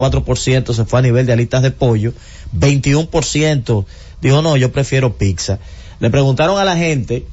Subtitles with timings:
[0.00, 2.14] 4% se fue a nivel de alitas de pollo,
[2.58, 3.84] 21%
[4.22, 5.58] dijo no, yo prefiero pizza.
[6.00, 7.26] Le preguntaron a la gente,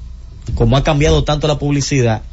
[0.54, 2.24] cómo ha cambiado tanto la publicidad,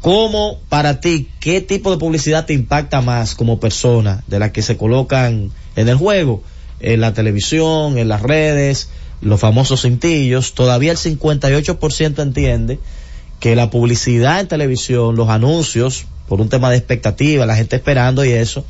[0.00, 4.62] cómo para ti, qué tipo de publicidad te impacta más como persona de la que
[4.62, 6.42] se colocan en el juego,
[6.80, 8.88] en la televisión, en las redes,
[9.20, 12.78] los famosos cintillos, todavía el 58% entiende
[13.40, 18.24] que la publicidad en televisión, los anuncios, por un tema de expectativa, la gente esperando
[18.24, 18.64] y eso,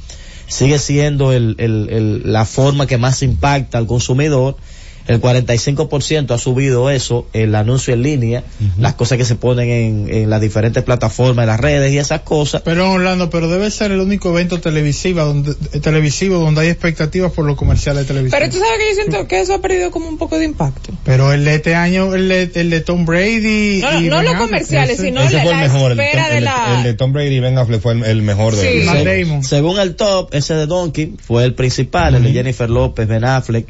[0.47, 4.57] sigue siendo el, el, el, la forma que más impacta al consumidor
[5.07, 8.81] el 45% ha subido eso, el anuncio en línea, uh -huh.
[8.81, 12.21] las cosas que se ponen en, en, las diferentes plataformas, en las redes y esas
[12.23, 12.63] cosas.
[12.65, 17.33] Pero Orlando, pero debe ser el único evento televisivo donde, eh, televisivo donde hay expectativas
[17.33, 18.41] por los comerciales de televisión.
[18.41, 20.93] Pero tú sabes que yo siento que eso ha perdido como un poco de impacto.
[21.05, 23.81] Pero el de este año, el de, el de Tom Brady.
[23.83, 26.35] No, no, no los comerciales, ese, sino ese la, fue el mejor, el, espera el,
[26.35, 26.79] de la...
[26.79, 29.25] el, de Tom Brady y Ben Affleck fue el, mejor de sí.
[29.25, 29.45] Damon.
[29.45, 32.19] Según el top, ese de Donkey fue el principal, uh -huh.
[32.19, 33.67] el de Jennifer López, Ben Affleck,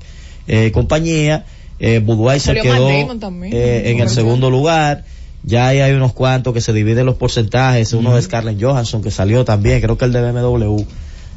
[0.46, 1.44] eh, compañía
[1.78, 5.04] eh, Budweiser quedó eh, en el segundo lugar.
[5.42, 7.92] Ya hay, hay unos cuantos que se dividen los porcentajes.
[7.92, 7.98] Mm.
[7.98, 10.82] Uno de Scarlett Johansson que salió también, creo que el de BMW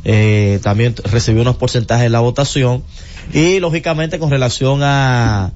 [0.05, 2.83] eh, también recibió unos porcentajes en la votación.
[3.33, 5.51] Y lógicamente con relación a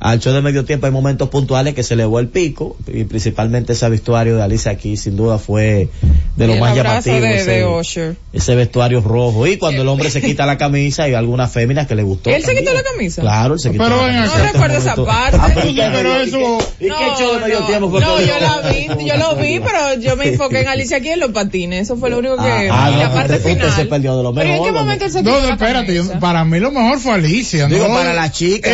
[0.00, 3.72] al show de medio tiempo hay momentos puntuales que se elevó el pico y principalmente
[3.72, 5.88] ese vestuario de Alicia aquí sin duda fue
[6.36, 9.46] de lo más llamativo de, ese, de ese, vestuario rojo.
[9.46, 12.42] Y cuando el hombre se quita la camisa hay algunas féminas que le gustó él
[12.42, 12.64] también.
[12.64, 14.38] se quitó la camisa claro él se quitó pero la camisa.
[14.38, 17.66] no recuerdo esa parte ah, pero, pero eso ¿y no, qué show de medio no,
[17.66, 20.68] tiempo fue no que yo la vi yo lo vi pero yo me enfoqué en
[20.74, 21.82] Alicia aquí en los patines.
[21.82, 23.68] Eso fue lo único que ah, y la no, parte usted, final.
[23.68, 25.46] usted se perdió de lo mejor pero en qué momento él se quitó no, no
[25.46, 26.14] la espérate camisa?
[26.14, 28.70] yo, para mí lo mejor fue Alicia digo para la chica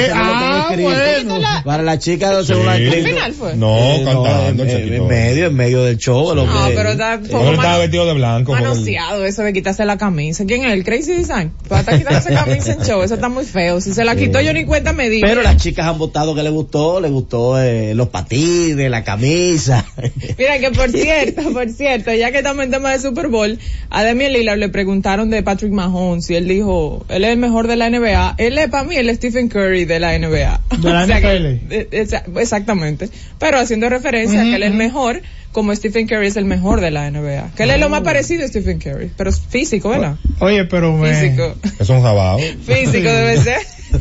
[1.65, 2.53] para la chica de Sí.
[2.53, 3.57] ¿Al final fue?
[3.57, 4.65] No, Eh, cantando.
[4.65, 6.35] en, medio, en medio del show.
[6.35, 8.53] no pero está estaba vestido de blanco.
[8.53, 11.53] manoseado eso de quitarse la camisa ¿quién es el Crazy Design?
[11.69, 14.53] para estar quitándose camisa en show eso está muy feo si se la quitó yo
[14.53, 17.95] ni cuenta me di Pero las chicas han votado que le gustó, le gustó eh,
[17.95, 19.85] los patines, la camisa.
[20.39, 23.59] Mira que por cierto, por cierto, ya que estamos en tema de Super Bowl,
[23.91, 27.67] a Damian Lillard le preguntaron de Patrick Mahomes y él dijo, él es el mejor
[27.69, 28.35] de la NBA.
[28.39, 30.61] Él es para mí el Stephen Curry de la NBA.
[30.79, 31.87] De la O sea que- NFL.
[31.97, 33.09] esa- exactamente.
[33.39, 35.23] Pero haciendo referencia a que él es el mejor,
[35.53, 37.51] como Stephen Curry es el mejor de la NBA.
[37.57, 40.17] Que él es lo más parecido a Stephen Curry, pero es físico, ¿verdad?
[40.39, 41.55] oye pero me Físico.
[41.79, 42.39] Es un jabao.
[42.67, 43.59] Físico debe ser.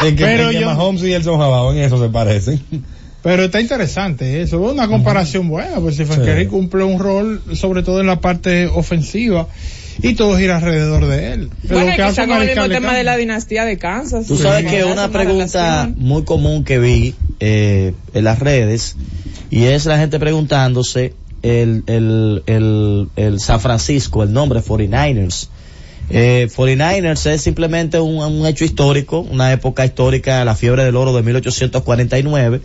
[0.00, 2.58] Que, Pero yo- Mahomes y él son jabao, en eso se parecen.
[3.22, 6.22] Pero está interesante eso, es una comparación buena, pues Stephen Sí.
[6.22, 9.46] Curry cumple un rol, sobre todo en la parte ofensiva,
[10.02, 11.50] y todo gira alrededor de él.
[11.66, 14.26] Pero Bueno, que hace con el mismo tema de la dinastía de Kansas.
[14.26, 14.42] Tú Sí.
[14.42, 15.94] sabes que una pregunta relación.
[15.98, 18.96] muy común que vi eh, en las redes
[19.50, 25.48] y es la gente preguntándose el, el, el, el San Francisco, el nombre 49ers.
[26.12, 31.14] Eh, 49ers es simplemente un, un hecho histórico, una época histórica, la fiebre del oro
[31.14, 32.60] de 1849,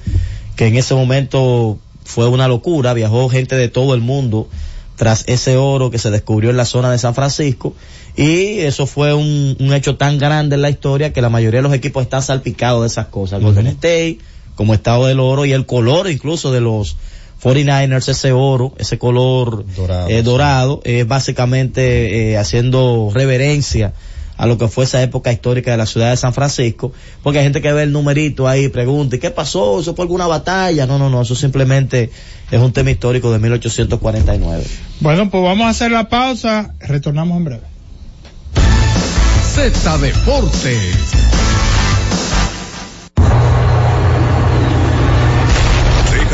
[0.55, 4.47] que en ese momento fue una locura, viajó gente de todo el mundo
[4.95, 7.73] tras ese oro que se descubrió en la zona de San Francisco
[8.15, 11.63] y eso fue un, un hecho tan grande en la historia que la mayoría de
[11.63, 13.41] los equipos están salpicados de esas cosas.
[13.41, 14.19] Golden State,
[14.55, 16.95] como estado del oro y el color incluso de los
[17.43, 20.99] 49ers, ese oro, ese color Dorado, eh, sí.
[20.99, 23.93] es básicamente eh, haciendo reverencia
[24.37, 26.91] a lo que fue esa época histórica de la ciudad de San Francisco,
[27.23, 29.79] porque hay gente que ve el numerito ahí y pregunta, ¿y qué pasó?
[29.79, 30.85] ¿Eso fue alguna batalla?
[30.85, 32.09] No, no, no, eso simplemente
[32.51, 34.63] es un tema histórico de 1849.
[34.99, 37.63] Bueno, pues vamos a hacer la pausa, retornamos en breve.
[39.55, 41.34] Z Deportes.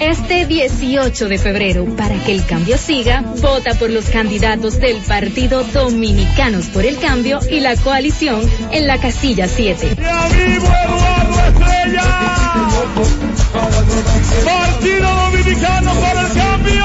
[0.00, 5.64] Este 18 de febrero, para que el cambio siga, vota por los candidatos del Partido
[5.64, 8.40] Dominicanos por el Cambio y la coalición
[8.72, 9.96] en la casilla 7.
[14.44, 16.84] Partido Dominicano por el cambio.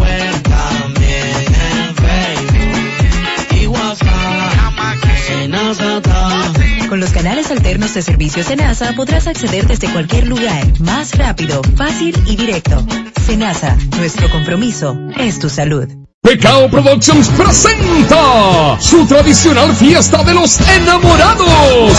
[7.01, 12.35] los canales alternos de servicio Senasa podrás acceder desde cualquier lugar, más rápido, fácil y
[12.35, 12.85] directo.
[13.25, 15.87] Senasa, nuestro compromiso es tu salud.
[16.21, 21.91] Pecao Productions presenta su tradicional fiesta de los enamorados.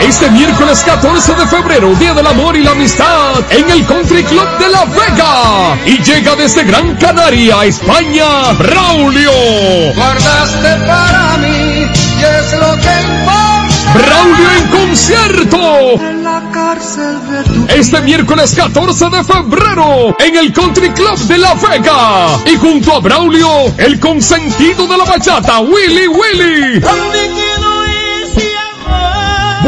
[0.00, 4.58] Este miércoles 14 de febrero, Día del Amor y la Amistad, en el Country Club
[4.58, 5.78] de La Vega.
[5.84, 9.32] Y llega desde Gran Canaria, España, Braulio.
[9.94, 13.56] Guardaste para mí y es lo que importa.
[13.94, 16.00] Braulio en concierto.
[16.00, 21.38] En la cárcel de tu Este miércoles 14 de febrero, en el Country Club de
[21.38, 22.38] La Vega.
[22.46, 23.48] Y junto a Braulio,
[23.78, 26.80] el consentido de la bachata, Willy Willy.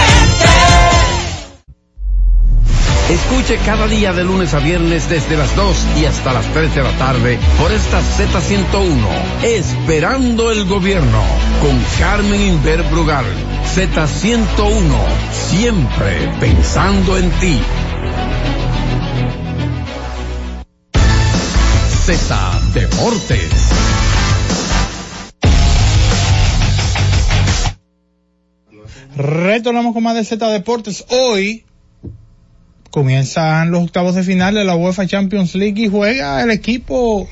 [3.11, 6.81] Escuche cada día de lunes a viernes desde las 2 y hasta las 3 de
[6.81, 11.21] la tarde por esta Z101, Esperando el Gobierno,
[11.61, 13.25] con Carmen Inver Brugal.
[13.75, 14.81] Z101,
[15.49, 17.59] siempre pensando en ti.
[22.05, 23.51] Z Deportes.
[29.17, 31.03] Retornamos con más de Z Deportes.
[31.09, 31.65] Hoy
[32.91, 37.27] comienzan los octavos de final de la UEFA Champions League y juega el equipo,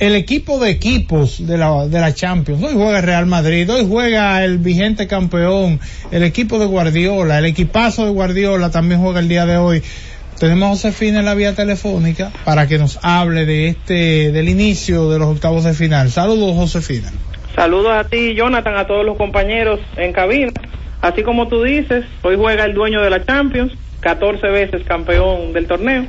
[0.00, 2.62] el equipo de equipos de la, de la Champions.
[2.62, 5.80] Hoy juega Real Madrid, hoy juega el vigente campeón,
[6.10, 9.82] el equipo de Guardiola, el equipazo de Guardiola también juega el día de hoy.
[10.38, 15.08] Tenemos a Josefina en la vía telefónica para que nos hable de este, del inicio
[15.08, 16.10] de los octavos de final.
[16.10, 17.12] Saludos, Josefina.
[17.54, 20.52] Saludos a ti, Jonathan, a todos los compañeros en cabina.
[21.00, 23.72] Así como tú dices, hoy juega el dueño de la Champions,
[24.04, 26.04] 14 veces campeón del torneo,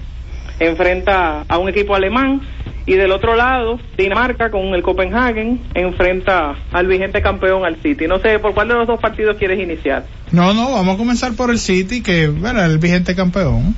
[0.60, 2.42] enfrenta a un equipo alemán
[2.86, 8.06] y del otro lado, Dinamarca con el Copenhagen enfrenta al vigente campeón al City.
[8.06, 10.06] No sé, ¿por cuál de los dos partidos quieres iniciar?
[10.34, 13.76] No, no, vamos a comenzar por el City, que bueno, el vigente campeón.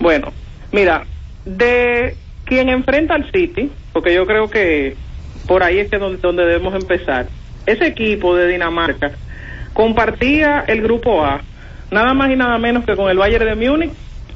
[0.00, 0.32] Bueno,
[0.72, 1.04] mira,
[1.44, 4.96] de quien enfrenta al City, porque yo creo que
[5.46, 7.28] por ahí es que donde, donde debemos empezar,
[7.64, 9.12] ese equipo de Dinamarca
[9.72, 11.40] compartía el grupo A,
[11.92, 13.92] nada más y nada menos que con el Bayern de Múnich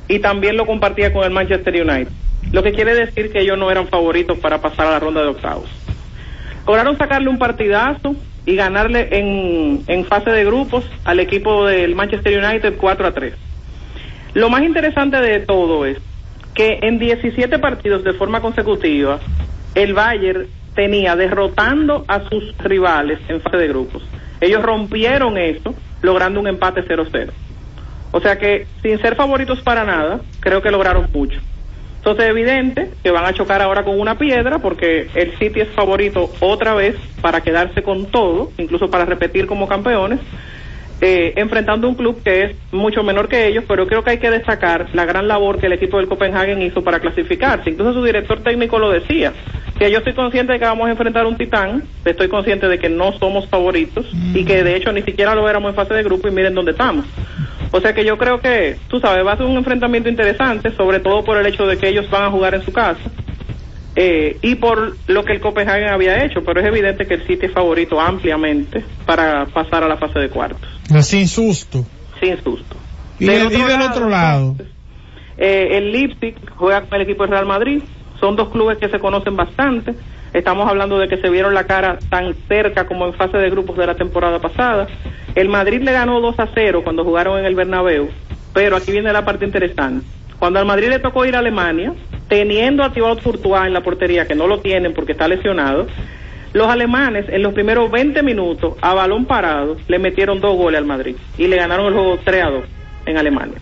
[0.08, 2.12] y también lo compartía con el Manchester United.
[2.52, 5.28] Lo que quiere decir que ellos no eran favoritos para pasar a la ronda de
[5.28, 5.68] octavos.
[6.66, 12.44] Lograron sacarle un partidazo y ganarle en, en fase de grupos al equipo del Manchester
[12.44, 13.34] United 4 a 3.
[14.34, 15.98] Lo más interesante de todo es
[16.54, 19.18] que en 17 partidos de forma consecutiva,
[19.74, 24.02] el Bayern tenía derrotando a sus rivales en fase de grupos.
[24.40, 27.30] Ellos rompieron eso, logrando un empate 0-0.
[28.12, 31.40] O sea que, sin ser favoritos para nada, creo que lograron mucho.
[31.98, 35.68] Entonces es evidente que van a chocar ahora con una piedra porque el City es
[35.70, 40.20] favorito otra vez para quedarse con todo, incluso para repetir como campeones,
[41.00, 44.30] eh, enfrentando un club que es mucho menor que ellos, pero creo que hay que
[44.30, 47.70] destacar la gran labor que el equipo del Copenhagen hizo para clasificarse.
[47.70, 49.32] Incluso su director técnico lo decía,
[49.76, 52.88] que yo estoy consciente de que vamos a enfrentar un titán, estoy consciente de que
[52.88, 56.28] no somos favoritos y que de hecho ni siquiera lo éramos en fase de grupo
[56.28, 57.04] y miren dónde estamos.
[57.72, 61.00] O sea que yo creo que, tú sabes, va a ser un enfrentamiento interesante, sobre
[61.00, 63.10] todo por el hecho de que ellos van a jugar en su casa.
[63.98, 67.46] Eh, y por lo que el Copenhagen había hecho, pero es evidente que el City
[67.46, 70.68] es favorito ampliamente para pasar a la fase de cuartos,
[71.02, 71.84] Sin susto.
[72.20, 72.76] sin susto.
[73.18, 74.54] Y, del, y del otro lado.
[75.38, 77.82] Eh, el Leipzig juega con el equipo de Real Madrid.
[78.20, 79.94] Son dos clubes que se conocen bastante.
[80.36, 83.78] Estamos hablando de que se vieron la cara tan cerca como en fase de grupos
[83.78, 84.86] de la temporada pasada.
[85.34, 88.10] El Madrid le ganó 2 a 0 cuando jugaron en el Bernabéu,
[88.52, 90.04] pero aquí viene la parte interesante.
[90.38, 91.94] Cuando al Madrid le tocó ir a Alemania,
[92.28, 95.86] teniendo a Thibaut Courtois en la portería, que no lo tienen porque está lesionado,
[96.52, 100.84] los alemanes en los primeros 20 minutos, a balón parado, le metieron dos goles al
[100.84, 102.64] Madrid y le ganaron el juego 3 a 2
[103.06, 103.56] en Alemania.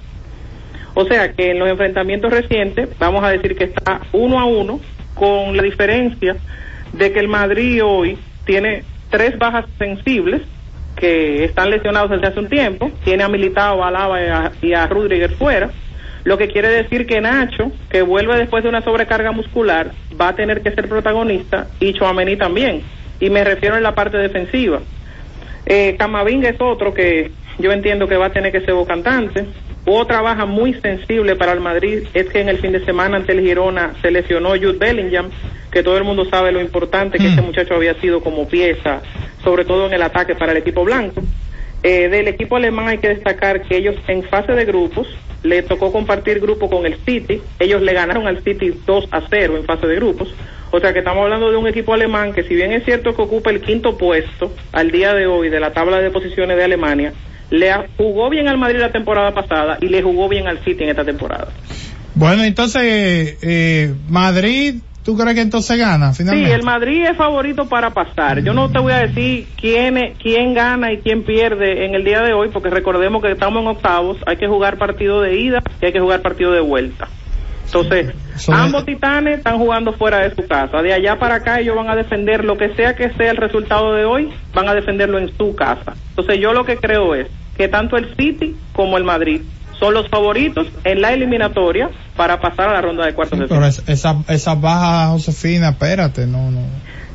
[0.94, 4.80] O sea que en los enfrentamientos recientes, vamos a decir que está uno a uno,
[5.14, 6.36] con la diferencia
[6.92, 10.42] de que el Madrid hoy tiene tres bajas sensibles
[10.96, 14.20] que están lesionados desde hace un tiempo, tiene a Militao, a Alaba
[14.62, 15.70] y a, y fuera,
[16.24, 20.36] lo que quiere decir que Nacho, que vuelve después de una sobrecarga muscular, va a
[20.36, 22.82] tener que ser protagonista y Chouameni también.
[23.20, 24.80] Y me refiero en la parte defensiva.
[25.66, 29.46] Eh, Camavinga es otro que yo entiendo que va a tener que ser vocantante.
[29.86, 33.32] Otra baja muy sensible para el Madrid es que en el fin de semana ante
[33.32, 35.30] el Girona se lesionó Jude Bellingham,
[35.70, 39.02] que todo el mundo sabe lo importante que este muchacho había sido como pieza,
[39.42, 41.22] sobre todo en el ataque para el equipo blanco.
[41.82, 45.06] Eh, del equipo alemán hay que destacar que ellos en fase de grupos
[45.42, 47.42] le tocó compartir grupo con el City.
[47.58, 50.34] Ellos le ganaron al City 2 a 0 en fase de grupos.
[50.70, 53.20] O sea que estamos hablando de un equipo alemán que si bien es cierto que
[53.20, 57.12] ocupa el quinto puesto al día de hoy de la tabla de posiciones de Alemania,
[57.50, 60.90] le jugó bien al Madrid la temporada pasada y le jugó bien al City en
[60.90, 61.48] esta temporada.
[62.14, 67.90] Bueno, entonces, eh, Madrid, ¿tú crees que entonces gana Sí, el Madrid es favorito para
[67.90, 68.42] pasar.
[68.42, 72.22] Yo no te voy a decir quién, quién gana y quién pierde en el día
[72.22, 75.86] de hoy, porque recordemos que estamos en octavos, hay que jugar partido de ida y
[75.86, 77.08] hay que jugar partido de vuelta.
[77.74, 80.80] Entonces, Son- ambos titanes están jugando fuera de su casa.
[80.82, 83.92] De allá para acá ellos van a defender lo que sea que sea el resultado
[83.94, 85.94] de hoy, van a defenderlo en su casa.
[86.10, 87.26] Entonces yo lo que creo es
[87.56, 89.42] que tanto el City como el Madrid
[89.78, 93.56] son los favoritos en la eliminatoria para pasar a la ronda de cuartos de Pero
[93.56, 93.70] final.
[93.70, 96.60] es- esa, esa baja, Josefina, espérate, no, no.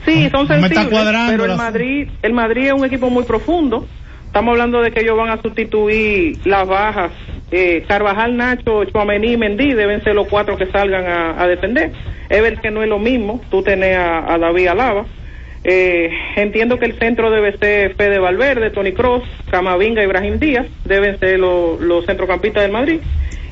[0.05, 3.23] Sí, son No me está sensibles, pero el Madrid, el Madrid es un equipo muy
[3.23, 3.85] profundo.
[4.29, 7.11] Estamos hablando de que ellos van a sustituir las bajas.
[7.49, 11.91] Eh, Carvajal, Nacho, Chouameni y Mendy deben ser los cuatro que salgan a, defender.
[12.29, 13.41] Es ver que no es lo mismo.
[13.49, 15.05] Tú tenés a, a David Alaba.
[15.63, 20.67] Eh, entiendo que el centro debe ser Fede Valverde, Tony Cross, Camavinga, Ibrahim Díaz.
[20.85, 22.99] Deben ser los centrocampistas del Madrid.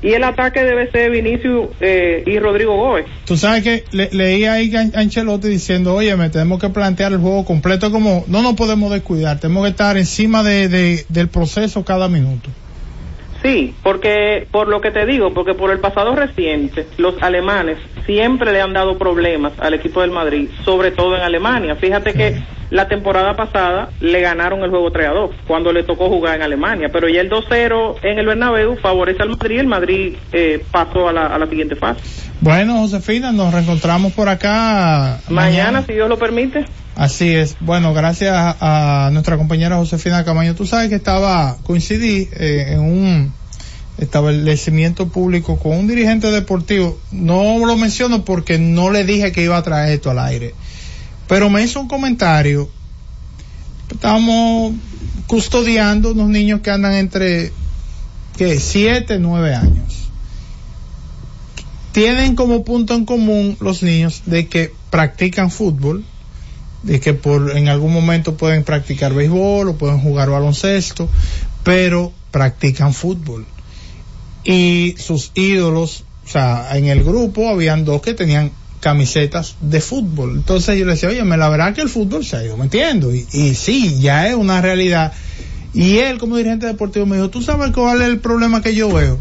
[0.02, 3.06] Y el ataque debe ser Vinicius eh, y Rodrigo Gómez.
[3.26, 7.20] Tú sabes que le- leí ahí a Ancelotti diciendo, oye, me tenemos que plantear el
[7.20, 12.08] juego completo como no nos podemos descuidar, tenemos que estar encima de- del proceso cada
[12.08, 12.50] minuto.
[13.42, 18.52] Sí, porque por lo que te digo, porque por el pasado reciente, los alemanes siempre
[18.52, 21.76] le han dado problemas al equipo del Madrid, sobre todo en Alemania.
[21.76, 26.10] Fíjate que la temporada pasada le ganaron el juego 3 a 2 cuando le tocó
[26.10, 30.16] jugar en Alemania, pero ya el 2-0 en el Bernabéu favorece al Madrid, el Madrid
[30.34, 32.02] eh, pasó a la, a la siguiente fase.
[32.42, 36.66] Bueno, Josefina, nos reencontramos por acá Mañana, si Dios lo permite.
[36.98, 37.58] Así es.
[37.60, 40.56] Bueno, gracias a nuestra compañera Josefina Camaño.
[40.56, 43.34] Tú sabes que estaba, coincidí eh, en un
[44.00, 47.00] establecimiento público con un dirigente deportivo.
[47.12, 50.56] No lo menciono porque no le dije que iba a traer esto al aire.
[51.28, 52.68] Pero me hizo un comentario.
[53.92, 54.74] Estamos
[55.28, 57.54] custodiando unos niños que andan entre,
[58.38, 58.60] ¿qué?
[58.60, 60.08] Siete, nueve años
[61.92, 66.06] tienen como punto en común los niños de que practican fútbol,
[66.88, 71.08] de que por en algún momento pueden practicar béisbol o pueden jugar baloncesto,
[71.64, 73.46] pero practican fútbol.
[74.44, 80.38] Y sus ídolos, o sea, en el grupo habían dos que tenían camisetas de fútbol.
[80.38, 83.14] Entonces yo le decía, oye, me la verdad que el fútbol se ha ido metiendo.
[83.14, 85.14] Y, y sí, ya es una realidad.
[85.74, 88.92] Y él como dirigente deportivo me dijo, ¿tú sabes cuál es el problema que yo
[88.92, 89.20] veo?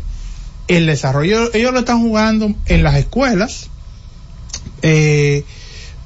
[0.69, 3.69] el desarrollo, ellos lo están jugando en las escuelas,
[4.83, 5.45] eh,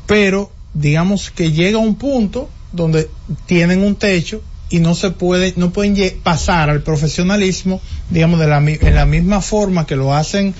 [0.07, 3.11] pero digamos que llega un punto donde
[3.47, 8.59] tienen un techo y no se puede, no pueden pasar al profesionalismo, digamos, de la,
[8.59, 10.55] en la misma forma que lo hacen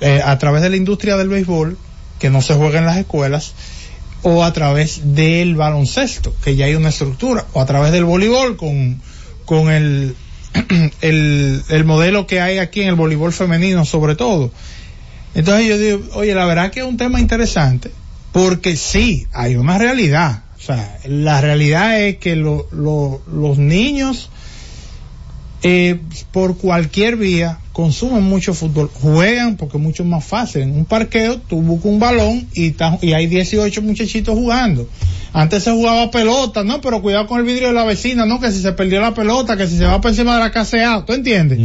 [0.00, 1.76] eh, a través de la industria del béisbol,
[2.20, 3.54] que no se juega en las escuelas,
[4.22, 8.56] o a través del baloncesto, que ya hay una estructura, o a través del voleibol
[8.56, 9.00] con,
[9.44, 10.14] con el,
[11.00, 14.52] el, el modelo que hay aquí en el voleibol femenino sobre todo.
[15.34, 17.90] Entonces yo digo, oye, la verdad que es un tema interesante,
[18.32, 20.42] porque sí, hay una realidad.
[20.58, 24.28] O sea, la realidad es que lo- lo- los niños,
[25.62, 25.98] eh,
[26.32, 30.62] por cualquier vía, consumen mucho fútbol, juegan porque es mucho más fácil.
[30.62, 32.74] En un parqueo, tú buscas un balón y,
[33.12, 34.88] hay 18 muchachitos jugando.
[35.32, 36.80] Antes se jugaba pelota, ¿no?
[36.80, 38.40] Pero cuidado con el vidrio de la vecina, ¿no?
[38.40, 40.94] Que si se perdió la pelota, que si se va por encima de la casa
[40.94, 41.58] A, ¿tú entiendes?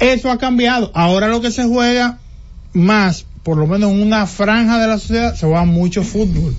[0.00, 0.90] Eso ha cambiado.
[0.94, 2.18] Ahora lo que se juega
[2.72, 6.54] más, por lo menos en una franja de la sociedad, se juega mucho fútbol.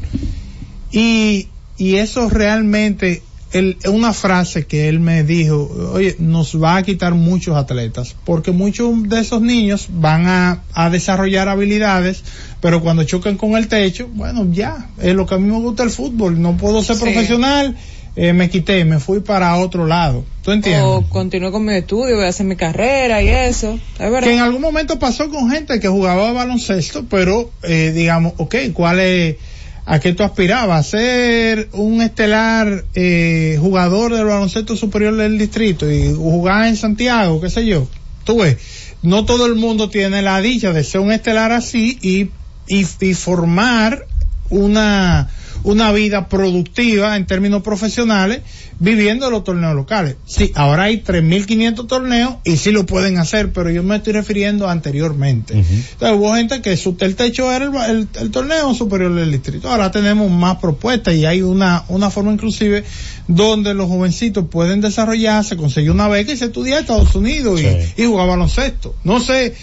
[0.91, 6.81] Y, y eso realmente, es una frase que él me dijo, oye, nos va a
[6.81, 12.23] quitar muchos atletas, porque muchos de esos niños van a, a desarrollar habilidades,
[12.59, 15.83] pero cuando chocan con el techo, bueno, ya, es lo que a mí me gusta
[15.83, 17.03] el fútbol, no puedo ser Sí.
[17.03, 17.77] profesional,
[18.21, 20.25] eh, me quité, me fui para otro lado.
[20.43, 20.83] ¿Tú entiendes?
[20.83, 23.79] O continúo con mi estudio, voy a hacer mi carrera y eso.
[23.93, 24.23] Es verdad.
[24.23, 28.99] que en algún momento pasó con gente que jugaba baloncesto, pero eh, digamos, ok, ¿cuál
[28.99, 29.37] es,
[29.85, 30.85] a qué tú aspirabas?
[30.85, 37.39] ¿A ser un estelar eh, jugador del baloncesto superior del distrito y jugar en Santiago,
[37.39, 37.87] qué sé yo?
[38.25, 38.57] Tú ves,
[39.01, 42.31] no todo el mundo tiene la dicha de ser un estelar así y,
[42.67, 44.07] y, y formar
[44.49, 45.29] una,
[45.63, 48.41] una vida productiva en términos profesionales
[48.79, 50.15] viviendo los torneos locales.
[50.25, 54.67] Sí, ahora hay 3.500 torneos y sí lo pueden hacer, pero yo me estoy refiriendo
[54.69, 55.53] a anteriormente.
[55.55, 59.69] Entonces hubo gente que su, el techo era el, el- el torneo superior del distrito.
[59.69, 62.85] Ahora tenemos más propuestas y hay una, una forma inclusive
[63.27, 67.65] donde los jovencitos pueden desarrollarse, conseguir una beca y se estudiar en Estados Unidos y,
[67.97, 68.95] y jugar baloncesto.
[69.03, 69.53] No sé,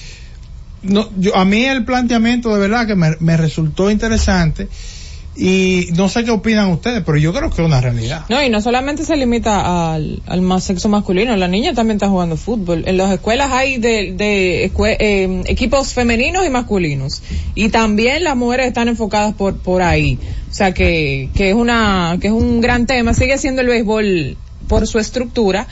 [0.82, 4.68] no, yo, a mí el planteamiento de verdad que me, me resultó interesante
[5.36, 8.24] y no sé qué opinan ustedes, pero yo creo que es una realidad.
[8.30, 12.08] No, y no solamente se limita al, al más sexo masculino, la niña también está
[12.08, 12.84] jugando fútbol.
[12.86, 17.22] En las escuelas hay de, eh, equipos femeninos y masculinos.
[17.54, 20.18] Y también las mujeres están enfocadas por, por ahí.
[20.50, 23.12] O sea que, que es una, que es un gran tema.
[23.12, 25.66] Sigue siendo el béisbol por su estructura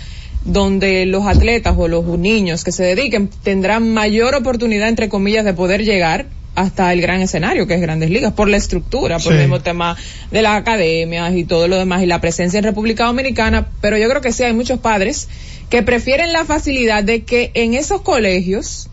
[0.44, 5.55] donde los atletas o los niños que se dediquen tendrán mayor oportunidad, entre comillas, de
[5.55, 9.37] poder llegar hasta el gran escenario que es Grandes Ligas, por la estructura, por Sí.
[9.38, 9.97] el mismo tema
[10.31, 14.09] de las academias y todo lo demás y la presencia en República Dominicana, pero yo
[14.09, 15.29] creo que sí hay muchos padres
[15.71, 18.88] que prefieren la facilidad de que en esos colegios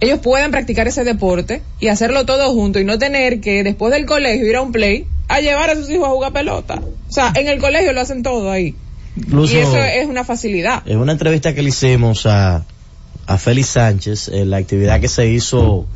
[0.00, 4.06] ellos puedan practicar ese deporte y hacerlo todo junto y no tener que después del
[4.06, 6.80] colegio ir a un play a llevar a sus hijos a jugar pelota.
[7.08, 8.74] O sea, en el colegio lo hacen todo ahí.
[9.16, 10.82] Incluso- y eso es una facilidad.
[10.86, 12.64] En una entrevista que le hicimos a,
[13.26, 15.86] a Félix Sánchez, en la actividad que se hizo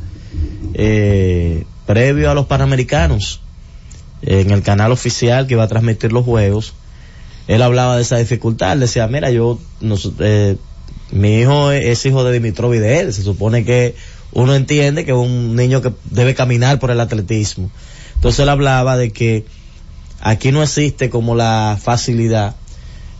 [0.73, 3.41] eh, previo a los Panamericanos,
[4.21, 6.73] en el canal oficial que iba a transmitir los juegos,
[7.47, 8.73] él hablaba de esa dificultad.
[8.73, 9.59] Él decía, mira, yo,
[10.19, 10.57] eh,
[11.11, 13.13] mi hijo es, hijo de Dimitrov y de él.
[13.13, 13.95] Se supone que
[14.31, 17.71] uno entiende que un niño que debe caminar por el atletismo.
[18.15, 19.45] Entonces él hablaba de que
[20.21, 22.55] aquí no existe como la facilidad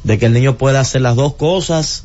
[0.04, 2.04] de que el niño pueda hacer las dos cosas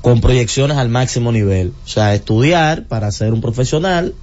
[0.00, 1.72] con proyecciones al máximo nivel.
[1.84, 4.14] O sea, estudiar para ser un profesional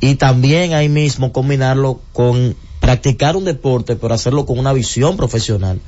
[0.00, 5.80] y también ahí mismo combinarlo con practicar un deporte, pero hacerlo con una visión profesional.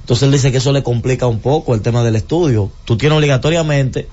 [0.00, 2.70] Entonces él dice que eso le complica un poco el tema del estudio.
[2.84, 4.08] Tú tienes obligatoriamente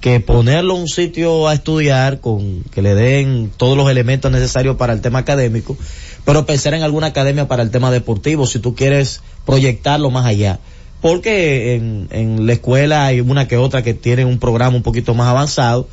[0.00, 4.76] que ponerlo en un sitio a estudiar con que le den todos los elementos necesarios
[4.76, 5.76] para el tema académico,
[6.24, 10.60] pero pensar en alguna academia para el tema deportivo si tú quieres proyectarlo más allá.
[11.00, 15.14] Porque en, en la escuela hay una que otra que tiene un programa un poquito
[15.14, 15.88] más avanzado,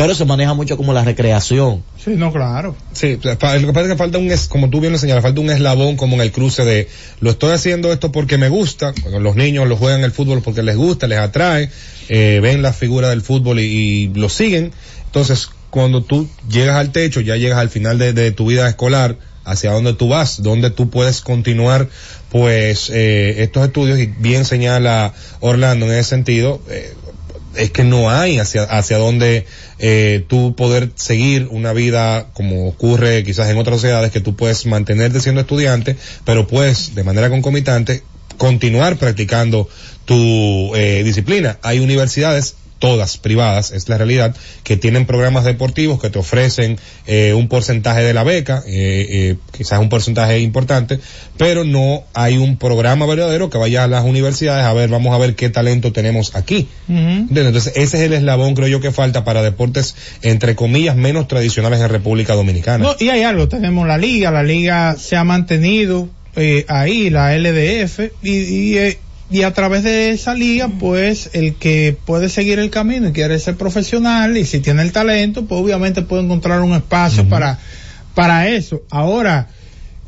[0.00, 1.84] pero se maneja mucho como la recreación.
[2.02, 2.74] Sí, no, claro.
[2.94, 5.42] Sí, lo que pasa es que falta un, es, como tú bien lo señalas, falta
[5.42, 6.88] un eslabón como en el cruce de,
[7.20, 10.74] lo estoy haciendo esto porque me gusta, los niños lo juegan el fútbol porque les
[10.78, 11.68] gusta, les atrae,
[12.08, 14.72] eh, ven la figura del fútbol y, y lo siguen.
[15.04, 19.18] Entonces, cuando tú llegas al techo, ya llegas al final de, de tu vida escolar,
[19.44, 21.88] hacia dónde tú vas, dónde tú puedes continuar,
[22.30, 26.94] pues, eh, estos estudios, y bien señala Orlando en ese sentido, eh,
[27.54, 29.46] es que no hay hacia, hacia dónde
[29.78, 34.66] eh, tú poder seguir una vida como ocurre quizás en otras sociedades que tú puedes
[34.66, 38.02] mantenerte siendo estudiante, pero puedes de manera concomitante
[38.36, 39.68] continuar practicando
[40.04, 41.58] tu eh, disciplina.
[41.62, 47.34] Hay universidades todas privadas, es la realidad, que tienen programas deportivos que te ofrecen eh,
[47.34, 50.98] un porcentaje de la beca, eh, eh, quizás un porcentaje importante,
[51.36, 55.18] pero no hay un programa verdadero que vaya a las universidades a ver, vamos a
[55.18, 56.68] ver qué talento tenemos aquí.
[56.88, 57.46] ¿Entiendes?
[57.46, 61.80] Entonces, ese es el eslabón, creo yo, que falta para deportes, entre comillas, menos tradicionales
[61.80, 62.82] en República Dominicana.
[62.82, 67.36] No, y hay algo, tenemos la liga, la liga se ha mantenido eh, ahí, la
[67.36, 68.98] LDF, y, y, eh,
[69.30, 73.38] y a través de esa liga, pues el que puede seguir el camino y quiere
[73.38, 77.58] ser profesional y si tiene el talento, pues obviamente puede encontrar un espacio para,
[78.14, 78.82] para eso.
[78.90, 79.48] Ahora,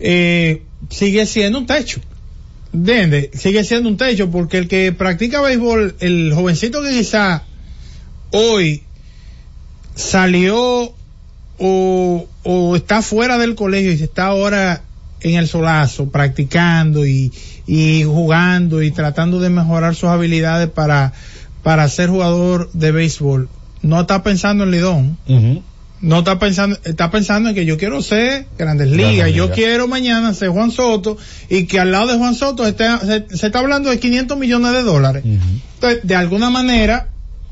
[0.00, 2.00] eh, sigue siendo un techo.
[2.74, 3.28] ¿Entiendes?
[3.34, 7.44] Sigue siendo un techo porque el que practica béisbol, el jovencito que quizá
[8.32, 8.82] hoy
[9.94, 10.94] salió
[11.58, 14.82] o, o está fuera del colegio y está ahora
[15.22, 17.32] en el solazo practicando y,
[17.66, 21.12] y jugando y tratando de mejorar sus habilidades para,
[21.62, 23.48] para ser jugador de béisbol,
[23.82, 25.18] no está pensando en Lidón.
[26.00, 30.34] No está pensando, está pensando en que yo quiero ser grandes ligas, yo quiero mañana
[30.34, 31.16] ser Juan Soto
[31.48, 32.98] y que al lado de Juan Soto esté-
[33.30, 35.22] se, se está hablando de 500 millones de dólares.
[35.74, 37.10] Entonces, de alguna manera,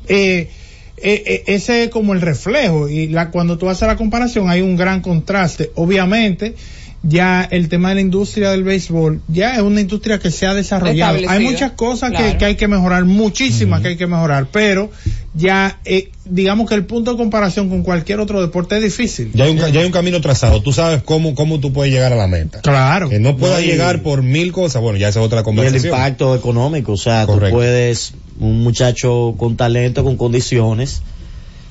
[0.09, 0.51] eh,
[0.97, 4.63] eh, eh, ese es como el reflejo y la, cuando tú haces la comparación hay
[4.63, 5.71] un gran contraste.
[5.77, 6.57] Obviamente,
[7.03, 10.53] ya el tema de la industria del béisbol ya es una industria que se ha
[10.53, 11.19] desarrollado.
[11.29, 12.39] Hay muchas cosas que, claro.
[12.39, 14.91] que hay que mejorar, muchísimas que hay que mejorar, pero
[15.33, 19.31] ya eh, digamos que el punto de comparación con cualquier otro deporte es difícil.
[19.33, 22.13] Ya hay, un, ya hay un camino trazado, tú sabes cómo, cómo tú puedes llegar
[22.13, 22.61] a la meta.
[22.61, 23.09] Claro.
[23.09, 25.45] Que no puedas No, llegar por mil cosas, bueno, ya esa es otra Y el
[25.45, 25.95] conversación.
[25.95, 27.49] impacto económico, o sea, Correcto.
[27.49, 31.01] tú puedes, un muchacho con talento, con condiciones,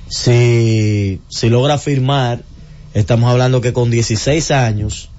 [0.07, 2.41] si, si logra firmar,
[2.93, 5.09] estamos hablando que con 16 años,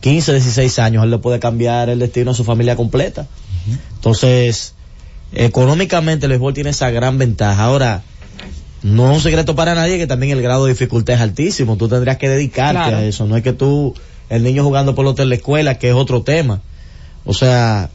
[0.00, 3.26] 15, 16 años, él le puede cambiar el destino a su familia completa.
[3.94, 4.74] Entonces,
[5.32, 7.62] económicamente el béisbol tiene esa gran ventaja.
[7.64, 8.02] Ahora,
[8.82, 11.76] no es un secreto para nadie que también el grado de dificultad es altísimo.
[11.76, 12.96] Tú tendrías que dedicarte Claro.
[12.96, 13.26] a eso.
[13.26, 13.94] No es que tú,
[14.30, 16.62] el niño jugando pelota en la escuela, que es otro tema.
[17.26, 17.90] O sea,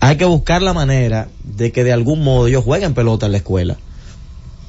[0.00, 3.38] hay que buscar la manera de que de algún modo ellos jueguen pelota en la
[3.38, 3.76] escuela.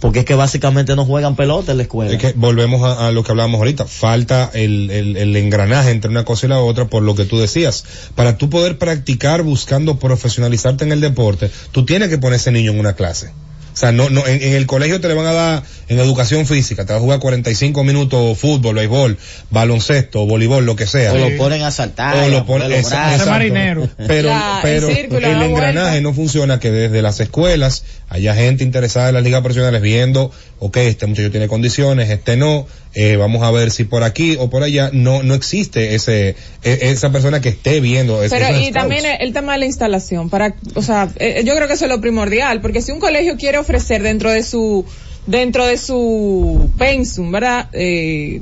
[0.03, 2.11] Porque es que básicamente no juegan pelota en la escuela.
[2.11, 3.85] Es que volvemos a, lo que hablábamos ahorita.
[3.85, 7.39] Falta el, el, el engranaje entre una cosa y la otra por lo que tú
[7.39, 7.85] decías.
[8.13, 12.71] Para tú poder practicar buscando profesionalizarte en el deporte, tú tienes que poner ese niño
[12.71, 13.31] en una clase.
[13.73, 16.45] O sea, no, no, en, en el colegio te le van a dar en educación
[16.45, 19.17] física, te va a jugar 45 minutos fútbol, béisbol,
[19.49, 21.13] baloncesto, voleibol, lo que sea.
[21.13, 22.15] o lo ponen a saltar.
[22.15, 22.71] O a lo ponen.
[22.71, 23.89] Ese marinero.
[24.07, 26.01] Pero, La- pero círculo, el engranaje vuelta.
[26.01, 30.77] no funciona que desde las escuelas haya gente interesada en las ligas profesionales viendo, ok,
[30.77, 34.61] este muchacho tiene condiciones, este no, eh, vamos a ver si por aquí o por
[34.63, 38.21] allá no no existe ese e- esa persona que esté viendo.
[38.23, 38.73] es- Pero y scouts.
[38.73, 41.85] también el, el tema de la instalación, para, o sea, eh, yo creo que eso
[41.85, 44.85] es lo primordial, porque si un colegio quiere ofrecer dentro de su,
[45.25, 47.69] dentro de su pensum, ¿verdad?
[47.73, 48.41] Eh,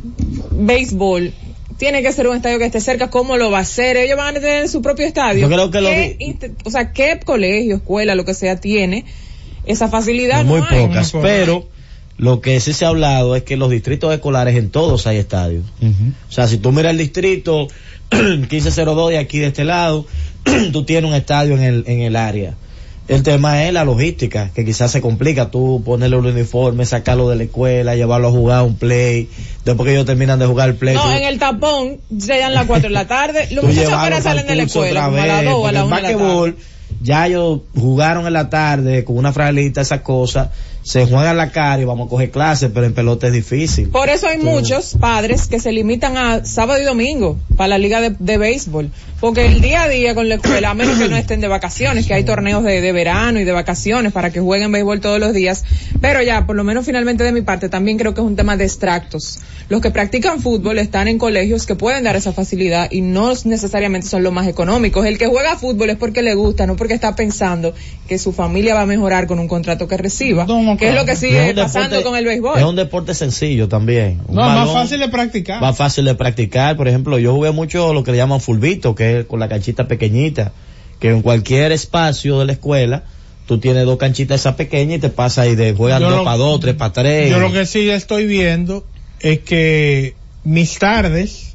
[0.52, 1.34] béisbol,
[1.78, 3.98] tiene que ser un estadio que esté cerca, ¿cómo lo va a hacer?
[3.98, 5.42] Ellos van a tener su propio estadio.
[5.42, 8.58] Yo creo que lo ¿Qué di- inte- o sea, ¿qué colegio, escuela, lo que sea,
[8.58, 9.06] tiene
[9.66, 10.44] esa facilidad?
[10.46, 10.86] muy No hay.
[10.88, 11.36] pocas, Muy pocas.
[11.38, 11.68] pero
[12.22, 15.18] lo que sí se ha hablado es que en los distritos escolares en todos hay
[15.18, 15.66] estadios.
[16.30, 17.68] O sea, si tú miras el distrito
[18.12, 20.06] 1502 de aquí de este lado,
[20.72, 22.54] tú tienes un estadio en el, en el área.
[23.08, 27.36] El tema es la logística, que quizás se complica tú ponerle un uniforme, sacarlo de
[27.38, 29.28] la escuela, llevarlo a jugar un play,
[29.66, 30.94] después que ellos terminan de jugar el play.
[30.96, 34.46] No, tú- en el tapón, llegan las 4 de la tarde, los muchachos pa'l salen
[34.46, 36.08] de la escuela, como a las vez, 2 o a la el 1 de la
[36.18, 36.54] tarde.
[37.02, 40.50] ya ellos jugaron en la tarde con una fragilita, esas cosas,
[40.84, 43.90] se juegan la cara y vamos a coger clases, pero en pelota es difícil.
[43.90, 48.02] Por eso hay muchos padres que se limitan a sábado y domingo para la liga
[48.02, 48.92] de, de béisbol.
[49.20, 52.08] Porque el día a día con la escuela, a menos que no estén de vacaciones,
[52.08, 55.32] que hay torneos de, de verano y de vacaciones para que jueguen béisbol todos los
[55.32, 55.64] días.
[56.02, 58.58] Pero ya, por lo menos finalmente de mi parte, también creo que es un tema
[58.58, 59.40] de extractos.
[59.70, 64.08] Los que practican fútbol están en colegios que pueden dar esa facilidad y no necesariamente
[64.08, 65.06] son los más económicos.
[65.06, 67.76] El que juega fútbol es porque le gusta, no porque está pensando
[68.08, 70.46] que su familia va a mejorar con un contrato que reciba.
[70.46, 72.58] No, que es lo que sigue un pasando deporte- con el béisbol.
[72.60, 74.22] Es un deporte sencillo también.
[74.28, 75.62] Un No, es más balón fácil de practicar.
[75.62, 76.78] Más fácil de practicar.
[76.78, 79.88] Por ejemplo, yo jugué mucho lo que le llaman fulbito, que es con la canchita
[79.88, 80.52] pequeñita,
[81.00, 83.04] que en cualquier espacio de la escuela,
[83.48, 86.38] tú tienes dos canchitas esas pequeñas y te pasa y de juegan Yo dos para
[86.38, 87.30] dos, tres para tres.
[87.30, 88.86] Yo lo que sí estoy viendo
[89.20, 91.51] es que mis tardes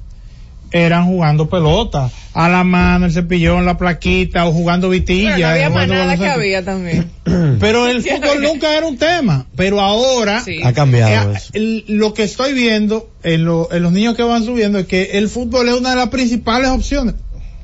[0.84, 5.34] eran jugando pelota, a la mano, el cepillón, la plaquita, o jugando vitilla.
[5.34, 7.10] Pero no había más jugando nada que había también.
[7.60, 9.46] Pero el fútbol nunca era un tema.
[9.56, 10.60] Pero ahora, Sí.
[10.62, 11.50] Ha cambiado eh, eso.
[11.54, 15.12] el- lo que estoy viendo en, lo- en los niños que van subiendo es que
[15.18, 17.14] el fútbol es una de las principales opciones.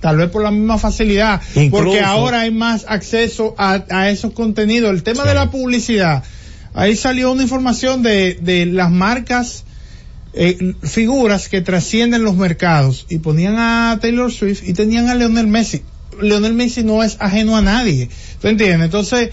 [0.00, 4.32] tal vez por la misma facilidad, Incluso- porque ahora hay más acceso a, a esos
[4.32, 4.90] contenidos.
[4.90, 6.24] El tema de la publicidad,
[6.74, 9.64] ahí salió una información de, de las marcas,
[10.34, 15.46] eh, figuras que trascienden los mercados y ponían a Taylor Swift y tenían a Lionel
[15.46, 15.82] Messi.
[16.20, 18.08] Lionel Messi no es ajeno a nadie,
[18.40, 18.86] ¿tú entiendes?
[18.86, 19.30] Entonces,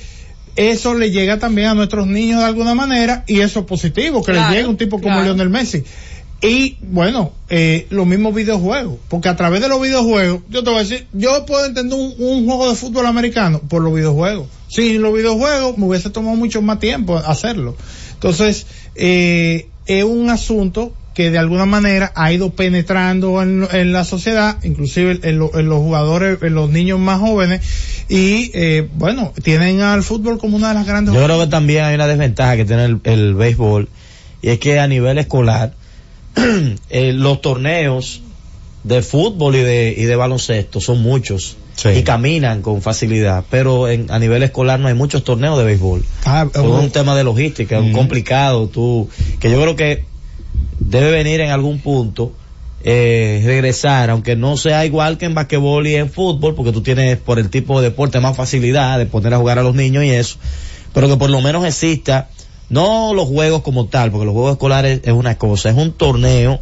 [0.56, 4.32] eso le llega también a nuestros niños de alguna manera y eso es positivo, que
[4.32, 5.24] Claro, les llegue un tipo como claro.
[5.34, 5.84] Lionel Messi.
[6.42, 10.80] Y bueno, eh, los mismos videojuegos, porque a través de los videojuegos, yo te voy
[10.80, 14.48] a decir, yo puedo entender un, un juego de fútbol americano por los videojuegos.
[14.70, 17.76] Sin los videojuegos me hubiese tomado mucho más tiempo hacerlo.
[18.14, 24.06] Entonces, eh, es un asunto que de alguna manera ha ido penetrando en, en la
[24.06, 27.62] sociedad, inclusive en, lo- en los jugadores, en los niños más jóvenes,
[28.08, 31.84] y eh, bueno, tienen al fútbol como una de las grandes Yo creo que también
[31.84, 33.90] hay una desventaja que tiene el, el béisbol
[34.42, 35.74] y es que a nivel escolar
[36.90, 38.22] eh, los torneos
[38.84, 44.12] de fútbol y de, y de baloncesto son muchos y caminan con facilidad, pero en,
[44.12, 46.04] a nivel escolar no hay muchos torneos de béisbol.
[46.26, 50.06] Ah, es un tema de logística, complicado, tú, que yo creo que
[50.80, 52.34] debe venir en algún punto
[52.84, 57.18] eh, regresar, aunque no sea igual que en basquetbol y en fútbol, porque tú tienes
[57.18, 60.12] por el tipo de deporte más facilidad de poner a jugar a los niños y
[60.12, 60.38] eso,
[60.94, 62.30] pero que por lo menos exista,
[62.70, 66.62] no los juegos como tal, porque los juegos escolares es una cosa, es un torneo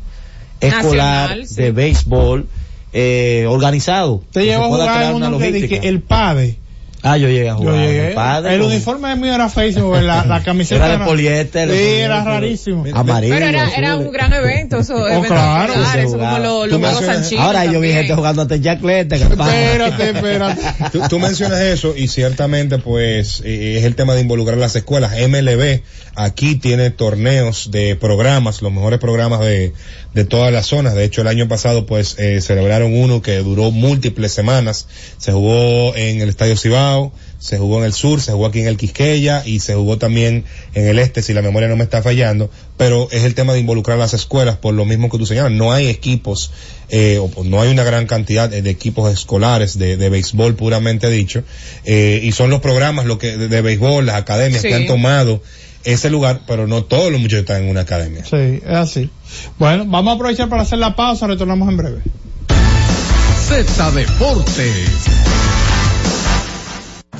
[0.59, 1.61] escolar Nacional, sí.
[1.61, 2.47] de béisbol
[2.93, 4.21] eh, organizado.
[4.31, 6.57] Te llevo a jugar uno que el PADE.
[7.03, 7.75] Ah, yo llegué a Yo jugar.
[7.75, 8.09] llegué.
[8.15, 12.85] padre, el uniforme mío era feísimo, la, la camiseta Era de poliéster, Sí, era rarísimo.
[12.93, 13.35] Amarillo.
[13.35, 15.73] Pero era, era un gran evento, eso, eventos claro.
[15.95, 19.15] eso como lo- los Juegos Sanchines Ahora yo vi gente jugando hasta Jacklete.
[19.15, 20.61] Espérate, espérate.
[20.91, 25.11] Tú, tú mencionas eso y ciertamente pues eh, es el tema de involucrar las escuelas.
[25.11, 25.81] MLB
[26.15, 29.73] aquí tiene torneos de programas, los mejores programas de,
[30.15, 30.95] de todas las zonas.
[30.95, 34.87] De hecho el año pasado pues eh, celebraron uno que duró múltiples semanas.
[35.17, 36.86] Se jugó en el Estadio Cibao,
[37.39, 40.43] se jugó en el sur, se jugó aquí en el Quisqueya y se jugó también
[40.73, 42.49] en el este si la memoria no me está fallando.
[42.77, 45.51] Pero es el tema de involucrar las escuelas por lo mismo que tú señalas.
[45.51, 46.51] No hay equipos
[46.89, 51.09] eh, o no hay una gran cantidad de, de equipos escolares de, de béisbol puramente
[51.09, 51.43] dicho
[51.85, 54.69] eh, y son los programas lo que de, de béisbol las academias Sí.
[54.69, 55.41] que han tomado
[55.83, 59.09] ese lugar pero no todos los muchachos están en una academia Sí, es así.
[59.59, 62.01] Bueno, vamos a aprovechar para hacer la pausa, retornamos en breve.
[63.47, 65.26] Z Deportes.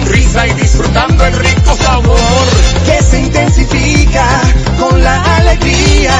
[0.00, 2.18] Sonrisa y disfrutando el rico sabor
[2.86, 4.26] que se intensifica
[4.78, 6.14] con la alegría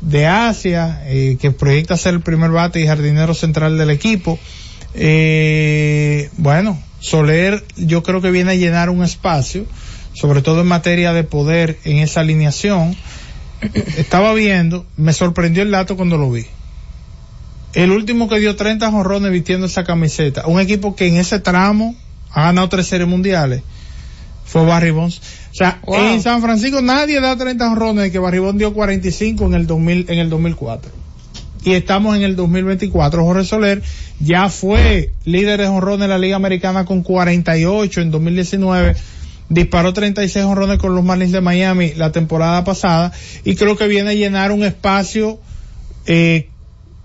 [0.00, 4.40] de Asia, eh, que proyecta ser el primer bate y jardinero central del equipo.
[4.94, 9.66] Eh, bueno, Soler yo creo que viene a llenar un espacio,
[10.14, 12.96] sobre todo en materia de poder en esa alineación.
[13.96, 16.46] Estaba viendo, me sorprendió el dato cuando lo vi.
[17.74, 21.94] El último que dio 30 jonrones vistiendo esa camiseta, un equipo que en ese tramo
[22.30, 23.62] ha ganado tres series mundiales,
[24.44, 25.20] fue Barry Bonds.
[25.50, 25.96] O sea, Wow.
[25.96, 30.06] en San Francisco nadie da 30 jonrones que Barry Bonds dio 45 en el 2000,
[30.08, 31.04] en el 2004
[31.64, 33.24] y estamos en el 2024.
[33.24, 33.82] Jorge Soler
[34.20, 38.96] ya fue líder de jonrones en la Liga Americana con 48 en 2019.
[39.48, 43.12] Disparó 36 jonrones con los Marlins de Miami la temporada pasada
[43.44, 45.38] y creo que viene a llenar un espacio
[46.06, 46.48] eh,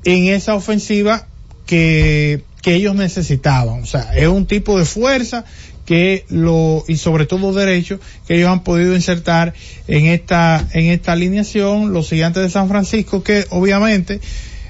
[0.04, 1.28] en esa ofensiva
[1.65, 3.84] que, que ellos necesitaban.
[3.84, 5.45] O sea, es un tipo de fuerza
[5.89, 9.56] que lo, y sobre todo derecho, que ellos han podido insertar
[9.88, 14.21] en esta, en esta alineación, los gigantes de San Francisco, que obviamente,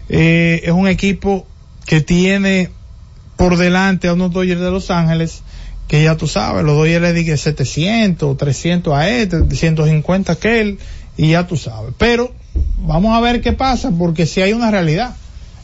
[0.07, 1.45] eh, es un equipo
[1.85, 2.69] que tiene
[3.35, 5.43] por delante a unos Dodgers de Los Ángeles,
[5.89, 10.77] que ya tú sabes, los Dodgers le dije 700, 300 a este, 150 a aquel,
[11.17, 11.93] y ya tú sabes.
[11.97, 12.31] Pero,
[12.77, 15.15] vamos a ver qué pasa, porque si hay una realidad.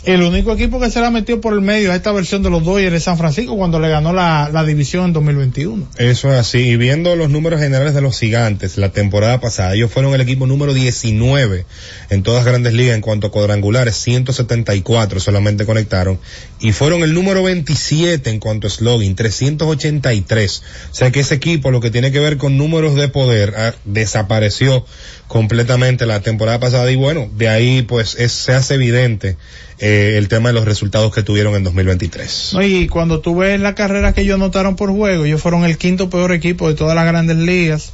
[0.05, 2.63] El único equipo que se la metió por el medio a esta versión de los
[2.63, 5.87] Dodgers de San Francisco cuando le ganó la, división en 2021.
[5.97, 6.59] Eso es así.
[6.59, 10.45] Y viendo los números generales de los gigantes la temporada pasada, ellos fueron el equipo
[10.45, 11.65] número 19
[12.11, 16.19] en todas grandes ligas en cuanto a cuadrangulares, 174 solamente conectaron.
[16.59, 20.63] Y fueron el número 27 en cuanto a slogan, 383.
[20.91, 23.73] O sea que ese equipo, lo que tiene que ver con números de poder, ah,
[23.85, 24.85] desapareció
[25.27, 26.91] completamente la temporada pasada.
[26.91, 29.37] Y bueno, de ahí pues es- se hace evidente
[29.79, 32.51] eh, el tema de los resultados que tuvieron en 2023.
[32.53, 35.77] No, y cuando tú ves la carrera que ellos anotaron por juego, ellos fueron el
[35.77, 37.91] quinto peor equipo de todas las grandes ligas.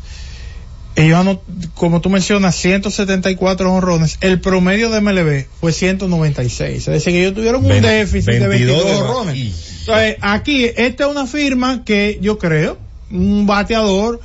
[0.96, 1.40] Ellos, anot-
[1.74, 4.18] como tú mencionas, 174 honrones.
[4.22, 6.78] El promedio de MLB fue 196.
[6.80, 9.38] Es decir, que ellos tuvieron un déficit de 22 de- honrones.
[9.80, 12.78] Entonces, aquí, esta es una firma que yo creo,
[13.10, 14.20] un bateador,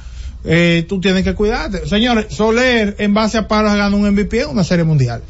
[0.44, 1.88] eh, tú tienes que cuidarte.
[1.88, 5.22] Señores, Soler, en base a palos, ganó un MVP en una serie mundial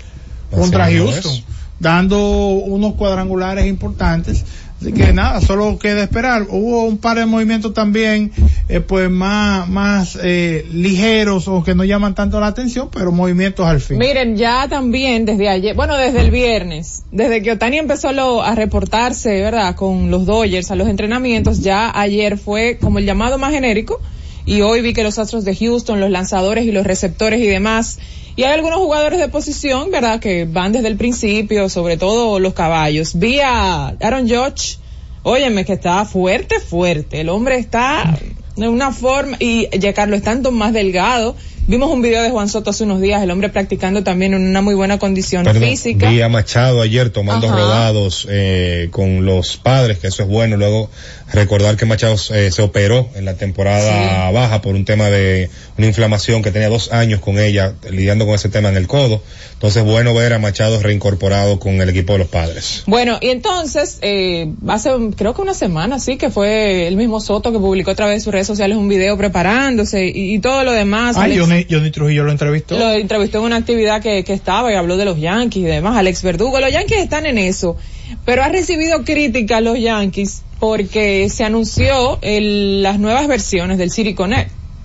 [0.50, 1.42] contra Houston, es.
[1.80, 4.44] Dando unos cuadrangulares importantes.
[4.80, 6.46] Así que nada, solo queda esperar.
[6.50, 8.30] Hubo un par de movimientos también,
[8.68, 13.66] eh, pues más, más eh, ligeros o que no llaman tanto la atención, pero movimientos
[13.66, 13.96] al fin.
[13.96, 18.54] Miren, ya también desde ayer, bueno, desde el viernes, desde que Otani empezó lo- a
[18.54, 19.74] reportarse, ¿verdad?
[19.76, 23.98] Con los Dodgers a los entrenamientos, ya ayer fue como el llamado más genérico
[24.44, 27.98] y hoy vi que los Astros de Houston, los lanzadores y los receptores y demás,
[28.36, 30.20] y hay algunos jugadores de posición, ¿verdad?
[30.20, 33.18] Que van desde el principio, sobre todo los caballos.
[33.18, 34.78] Vi a Aaron Judge,
[35.22, 37.22] óyeme, que está fuerte, fuerte.
[37.22, 38.18] El hombre está
[38.56, 41.34] de una forma, y Giancarlo Stanton más delgado.
[41.68, 44.62] Vimos un video de Juan Soto hace unos días, el hombre practicando también en una
[44.62, 46.08] muy buena condición Perdón, física.
[46.08, 47.56] Vi a Machado ayer tomando Ajá.
[47.56, 50.56] rodados eh, con los padres, que eso es bueno.
[50.56, 50.88] Luego
[51.32, 55.88] recordar que Machado eh, se operó en la temporada baja por un tema de una
[55.88, 59.20] inflamación que tenía dos años con ella, lidiando con ese tema en el codo.
[59.54, 62.84] Entonces, bueno ver a Machado reincorporado con el equipo de los padres.
[62.86, 67.50] Bueno, y entonces, eh, hace creo que una semana, sí, que fue el mismo Soto
[67.50, 70.70] que publicó a través de sus redes sociales un video preparándose y, y todo lo
[70.70, 71.16] demás.
[71.16, 72.78] Alex- Johnny, Johnny Trujillo lo entrevistó.
[72.78, 75.96] Lo entrevistó en una actividad que, que estaba y habló de los Yankees y demás,
[75.96, 76.60] Alex Verdugo.
[76.60, 77.76] Los Yankees están en eso,
[78.24, 84.14] pero ha recibido críticas los Yankees porque se anunció el- las nuevas versiones del City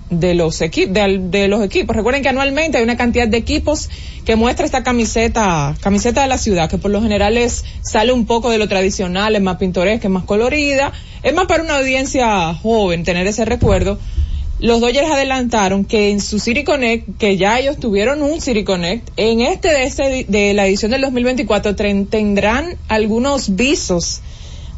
[0.10, 3.89] de los de los equipos recuerden que anualmente hay una cantidad de equipos
[4.25, 8.25] que muestra esta camiseta camiseta de la ciudad que por lo general es sale un
[8.25, 10.91] poco de lo tradicional es más pintoresca es más colorida
[11.23, 13.99] es más para una audiencia joven tener ese recuerdo
[14.62, 19.09] los Dodgers adelantaron que en su City Connect, que ya ellos tuvieron un City Connect,
[19.18, 24.22] en este de, este, de la edición del 2024 tren- tendrán algunos visos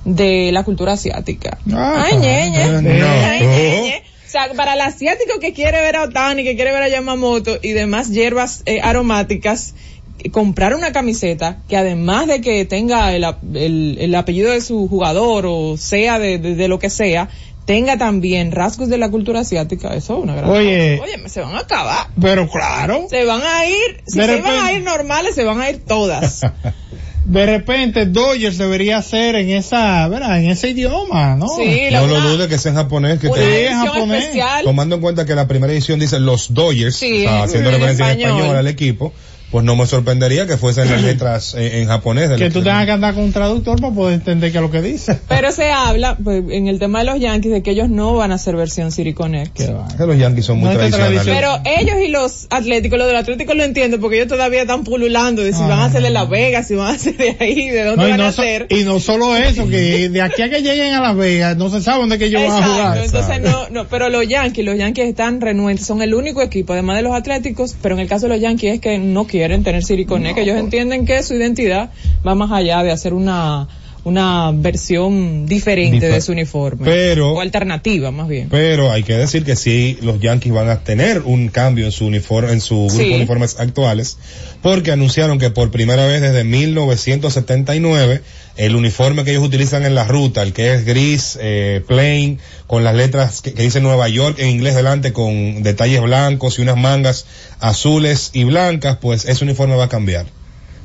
[0.06, 1.58] de la cultura asiática.
[1.72, 2.82] Ah, Ay, ñe, ñe.
[2.82, 3.06] no.
[3.26, 4.04] Ay, ñe, ñe.
[4.28, 7.70] sea, para el asiático que quiere ver a Otani, que quiere ver a Yamamoto y
[7.74, 9.76] demás hierbas eh, aromáticas,
[10.20, 14.62] eh, comprar una camiseta que además de que tenga el, ap- el- el apellido de
[14.62, 17.30] su jugador o sea de, de- de lo que sea,
[17.66, 20.98] tenga también rasgos de la cultura asiática, eso es una gran Oye.
[21.00, 21.18] cosa.
[21.18, 22.08] Oye, se van a acabar.
[22.20, 25.62] Pero claro, Se van a ir, si De se iban a ir normales, se van
[25.62, 26.42] a ir todas.
[27.26, 30.40] de repente Dodgers debería ser en esa, ¿verdad?
[30.40, 31.48] En ese idioma, ¿no?
[31.48, 33.20] Sí, la No lo dudes que sea en japonés.
[33.20, 34.22] Que una te- en edición japonés.
[34.24, 34.64] especial.
[34.66, 37.76] tomando en cuenta que la primera edición dice los Dodgers, Sí, o sea, haciendo en
[37.76, 38.38] referencia en español.
[38.40, 39.14] español al equipo,
[39.54, 42.28] pues no me sorprendería que fuesen las letras en, en japonés.
[42.30, 44.72] del- Que tú tengas que andar con un traductor para poder entender qué es lo
[44.72, 45.20] que dice.
[45.30, 48.32] Pero se habla, pues, en el tema de los Yankees, de que ellos no van
[48.32, 49.56] a hacer versión City Connect.
[49.56, 51.22] Que los Yankees son muy No tradicionales.
[51.24, 55.44] Pero ellos y los atléticos, los del Atlético lo entiendo porque ellos todavía están pululando
[55.44, 55.68] de si Ah.
[55.68, 58.10] van a ser de Las Vegas, si van a ser de ahí, de dónde No,
[58.10, 58.66] van no a so- ser.
[58.72, 61.80] y no solo eso, que de aquí a que lleguen a Las Vegas no se
[61.80, 62.98] sabe dónde que ellos van a jugar.
[62.98, 66.96] entonces no, no, pero los Yankees, los Yankees están renuentes, son el único equipo, además
[66.98, 69.84] de los Atléticos, pero en el caso de los Yankees es que no quieren tener
[69.84, 71.92] City Connect, que ellos entienden que su identidad
[72.26, 73.68] va más allá de hacer una
[74.06, 76.86] una versión diferente Difer- de su uniforme.
[76.86, 78.50] Pero- o alternativa, más bien.
[78.50, 82.06] Pero hay que decir que sí, los Yankees van a tener un cambio en su
[82.08, 83.10] uniforme, en su grupo Sí.
[83.10, 84.18] de uniformes actuales,
[84.62, 88.22] porque anunciaron que por primera vez desde 1979,
[88.58, 92.84] el uniforme que ellos utilizan en la ruta, el que es gris, eh, plain, con
[92.84, 96.78] las letras que, que dice Nueva York en inglés delante, con detalles blancos y unas
[96.78, 97.26] mangas
[97.60, 100.26] azules y blancas, pues ese uniforme va a cambiar.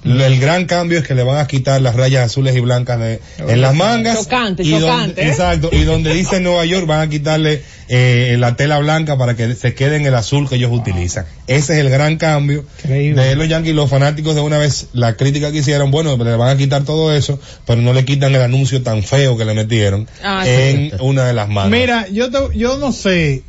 [0.05, 3.21] El gran cambio es que le van a quitar las rayas azules y blancas de,
[3.39, 4.17] en las mangas.
[4.19, 5.29] Chocante, y donde- chocante, ¿eh?
[5.29, 5.71] exacto.
[5.73, 9.75] Y donde dice Nueva York van a quitarle eh, la tela blanca para que se
[9.75, 11.25] quede en el azul que ellos utilizan.
[11.47, 13.23] Ese es el gran cambio Increíble.
[13.25, 13.75] de los Yankees.
[13.75, 17.13] Los fanáticos de una vez, la crítica que hicieron, bueno, le van a quitar todo
[17.15, 20.51] eso, pero no le quitan el anuncio tan feo que le metieron Ah, sí.
[20.51, 21.71] en una de las mangas.
[21.81, 23.43] Mira, yo, te- yo no sé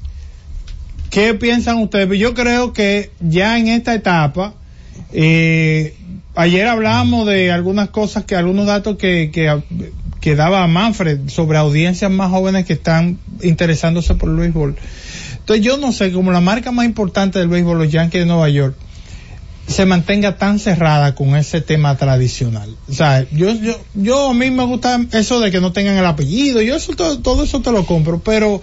[1.09, 4.53] qué piensan ustedes, pero yo creo que ya en esta etapa,
[5.13, 5.95] eh,
[6.39, 9.61] ayer hablamos de algunas cosas que, algunos datos que, que,
[10.21, 14.77] que daba Manfred sobre audiencias más jóvenes que están interesándose por el béisbol.
[15.39, 18.47] Entonces yo no sé, como la marca más importante del béisbol, los Yankees de Nueva
[18.49, 18.75] York,
[19.67, 22.75] se mantenga tan cerrada con ese tema tradicional.
[22.87, 26.05] O sea, yo, yo, yo a mí me gusta eso de que no tengan el
[26.05, 28.61] apellido, yo eso todo, todo eso te lo compro, pero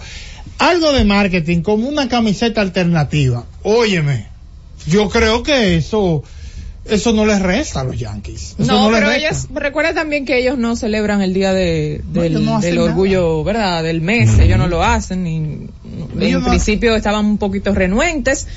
[0.57, 4.27] algo de marketing como una camiseta alternativa, óyeme,
[4.87, 6.23] yo creo que eso,
[6.89, 8.55] eso no les resta a los Yankees.
[8.59, 12.59] Eso No, pero ellos, recuerda también que ellos no celebran el día de, del, no
[12.59, 12.87] del nada.
[12.89, 13.83] orgullo, ¿verdad?
[13.83, 15.69] Del mes, ellos no lo hacen y en
[16.19, 18.47] Ellos principio estaban un poquito renuentes.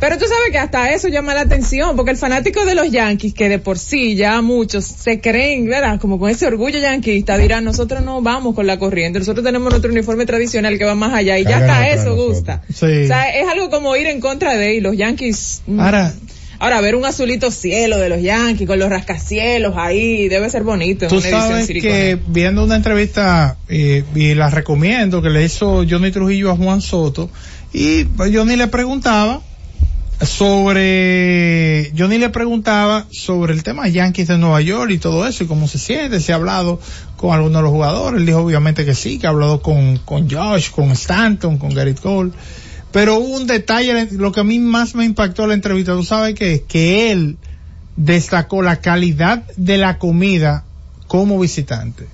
[0.00, 3.34] Pero tú sabes que hasta eso llama la atención, porque el fanático de los Yankees,
[3.34, 5.98] que de por sí ya muchos se creen, ¿verdad?
[6.00, 9.90] Como con ese orgullo yanquista, dirán, nosotros no vamos con la corriente, nosotros tenemos nuestro
[9.90, 12.28] uniforme tradicional que va más allá, y ya hasta eso nosotros.
[12.28, 12.62] gusta.
[12.72, 12.86] Sí.
[12.86, 15.62] O sea, es algo como ir en contra de, y los Yankees...
[15.66, 16.14] mm, Ahora,
[16.60, 21.06] Ahora, ver un azulito cielo de los Yankees con los rascacielos ahí, debe ser bonito.
[21.06, 26.50] Tú sabes que viendo una entrevista, eh, y la recomiendo, que le hizo Johnny Trujillo
[26.50, 27.30] a Juan Soto,
[27.72, 29.40] y Johnny le preguntaba
[30.20, 35.46] sobre, Johnny le preguntaba sobre el tema Yankees de Nueva York y todo eso, y
[35.46, 36.80] cómo se siente, si ha hablado
[37.16, 40.28] con algunos de los jugadores, él dijo obviamente que sí, que ha hablado con, con
[40.28, 42.32] Josh, con Stanton, con Garrett Cole,
[42.92, 46.34] pero hubo un detalle, lo que a mí más me impactó la entrevista, tú sabes
[46.34, 47.36] que, que él
[47.96, 50.64] destacó la calidad de la comida
[51.06, 52.06] como visitante.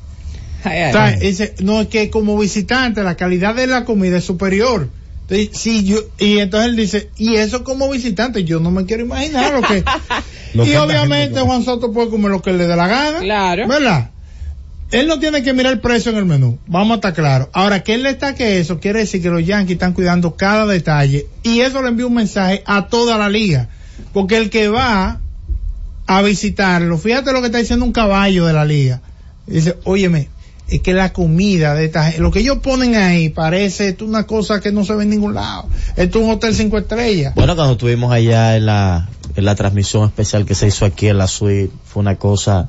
[0.64, 1.18] Ay, ay, O sea, ay.
[1.20, 4.88] ese- no es que como visitante la calidad de la comida es superior.
[5.28, 9.04] Entonces, sí, yo, y entonces él dice, y eso como visitante, yo no me quiero
[9.04, 9.82] imaginar lo que...
[10.54, 13.18] Y obviamente Juan Soto puede comer lo que le dé la gana.
[13.18, 13.66] Claro.
[13.66, 14.10] ¿Verdad?
[14.94, 16.56] Él no tiene que mirar el precio en el menú.
[16.68, 17.48] Vamos a estar claros.
[17.52, 21.26] Ahora, que él destaque eso, quiere decir que los Yankees están cuidando cada detalle.
[21.42, 23.68] Y eso le envía un mensaje a toda la liga.
[24.12, 25.20] Porque el que va
[26.06, 29.00] a visitarlo, fíjate lo que está diciendo un caballo de la liga.
[29.48, 30.28] Dice, óyeme,
[30.68, 34.60] es que la comida de esta lo que ellos ponen ahí parece esto una cosa
[34.60, 35.68] que no se ve en ningún lado.
[35.96, 37.34] Esto es un hotel cinco estrellas.
[37.34, 41.18] Bueno, cuando estuvimos allá en la, en la transmisión especial que se hizo aquí en
[41.18, 42.68] la suite, fue una cosa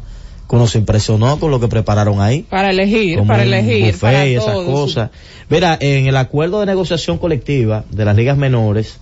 [0.49, 2.43] uno se impresionó con lo que prepararon ahí.
[2.43, 5.09] Para elegir, como para un elegir, buffet para y esas cosas.
[5.49, 8.99] Mira, en el acuerdo de negociación colectiva de las ligas menores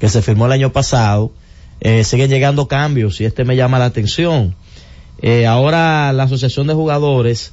[0.00, 1.32] que se firmó el año pasado,
[1.80, 4.54] eh, siguen llegando cambios y este me llama la atención.
[5.22, 7.52] Eh, ahora la asociación de jugadores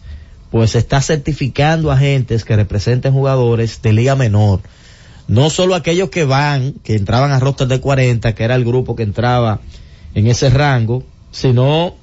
[0.51, 4.61] pues está certificando agentes que representen jugadores de liga menor.
[5.27, 8.95] No solo aquellos que van, que entraban a roster de 40, que era el grupo
[8.95, 9.61] que entraba
[10.13, 11.95] en ese rango, sino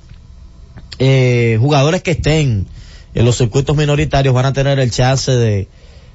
[1.00, 2.66] eh, jugadores que estén
[3.14, 5.66] en los circuitos minoritarios van a tener el chance de,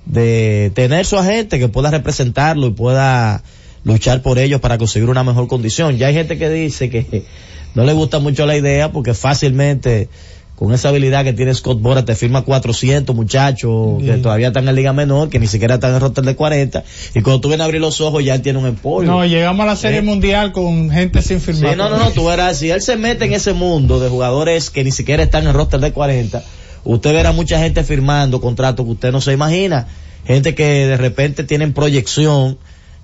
[0.05, 3.43] de tener su agente que pueda representarlo y pueda
[3.83, 5.97] luchar por ellos para conseguir una mejor condición.
[5.97, 7.25] Ya hay gente que dice que
[7.73, 10.07] no le gusta mucho la idea porque fácilmente
[10.55, 14.75] con esa habilidad que tiene Scott Bora te firma 400 muchachos que todavía están en
[14.75, 16.83] Liga Menor, que ni siquiera están en el roster de 40
[17.13, 19.11] y cuando tú vienes a abrir los ojos ya él tiene un emporio.
[19.11, 20.01] No, llegamos a la Serie Eh.
[20.01, 21.75] Mundial con gente sin Sí, firmar.
[21.75, 24.83] no, no, no, tú verás, si él se mete en ese mundo de jugadores que
[24.85, 26.41] ni siquiera están en el roster de 40,
[26.85, 29.87] usted verá mucha gente firmando contratos que usted no se imagina.
[30.25, 32.57] Gente que de repente tienen proyección,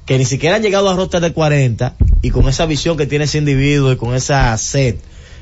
[0.06, 3.26] que ni siquiera han llegado a roster de 40 y con esa visión que tiene
[3.26, 4.96] ese individuo y con esa sed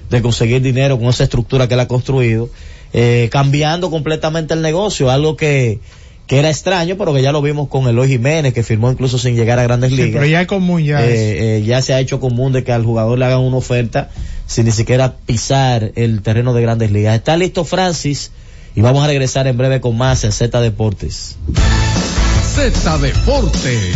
[0.10, 2.49] de conseguir dinero, con esa estructura que él ha construido,
[2.93, 5.80] eh, cambiando completamente el negocio, algo que,
[6.28, 9.36] que era extraño, pero que ya lo vimos con Eloy Jiménez, que firmó incluso sin
[9.36, 11.03] llegar a grandes Sí, ligas pero ya es común ya.
[11.05, 14.10] eh, eh, ya se ha hecho común de que al jugador le hagan una oferta
[14.47, 17.16] sin ni siquiera pisar el terreno de grandes ligas.
[17.16, 18.32] Está listo Francis
[18.76, 21.36] y vamos a regresar en breve con más en Z Deportes.
[22.55, 23.95] Z Deportes.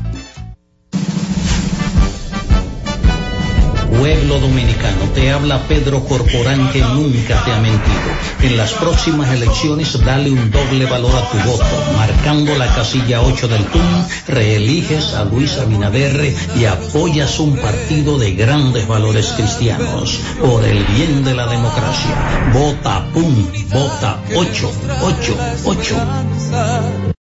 [3.97, 8.01] Pueblo dominicano, te habla Pedro Corporán que nunca te ha mentido.
[8.41, 11.65] En las próximas elecciones dale un doble valor a tu voto.
[11.97, 18.31] Marcando la casilla 8 del PUM, reeliges a Luis Abinader y apoyas un partido de
[18.33, 20.19] grandes valores cristianos.
[20.39, 22.15] Por el bien de la democracia.
[22.53, 24.71] Vota PUM, vota 8,
[25.01, 25.95] 8, 8.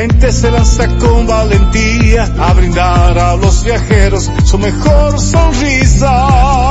[0.00, 6.70] Gente se lanza con valentía a brindar a los viajeros su mejor sonrisa.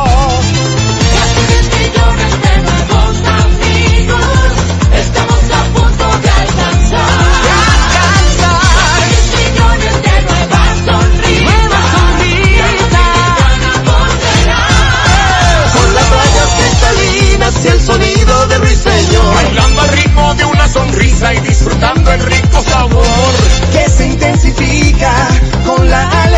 [17.80, 19.34] sonido del ruiseñor.
[19.34, 23.19] Bailando al ritmo de una sonrisa y disfrutando el rico sabor.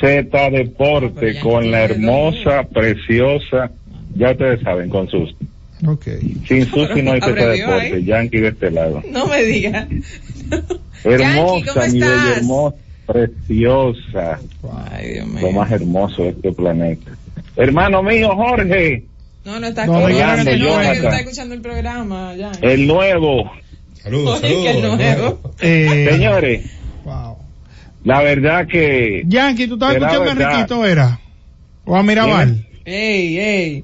[0.02, 3.72] Z Deporte con la hermosa, preciosa,
[4.16, 5.34] ya ustedes saben, con sus
[5.88, 6.06] Ok.
[6.48, 7.94] Sin Susi no hay que Abrevió deporte.
[7.96, 8.06] ahí.
[8.06, 9.02] Yankee de este lado.
[9.12, 9.88] No me digas.
[11.04, 14.40] Hermosa, ¿cómo mi bella hermosa, preciosa.
[14.92, 15.42] Ay, Dios mío.
[15.48, 17.12] Lo más hermoso de este planeta.
[17.56, 19.04] Hermano mío, Jorge,
[19.46, 22.52] No, no está No, no, Orlando, no, está escuchando el programa ya.
[22.62, 23.52] el nuevo.
[24.02, 25.40] Saludos, Oye, que el nuevo.
[25.62, 26.66] Eh, Señores,
[27.04, 27.38] wow.
[28.04, 30.32] la verdad que Yankee, ¿tú estabas escuchando a.
[30.32, 31.20] Enriquito, era?
[31.86, 32.66] ¿O a Mirabal?
[32.86, 33.84] Ey, ey.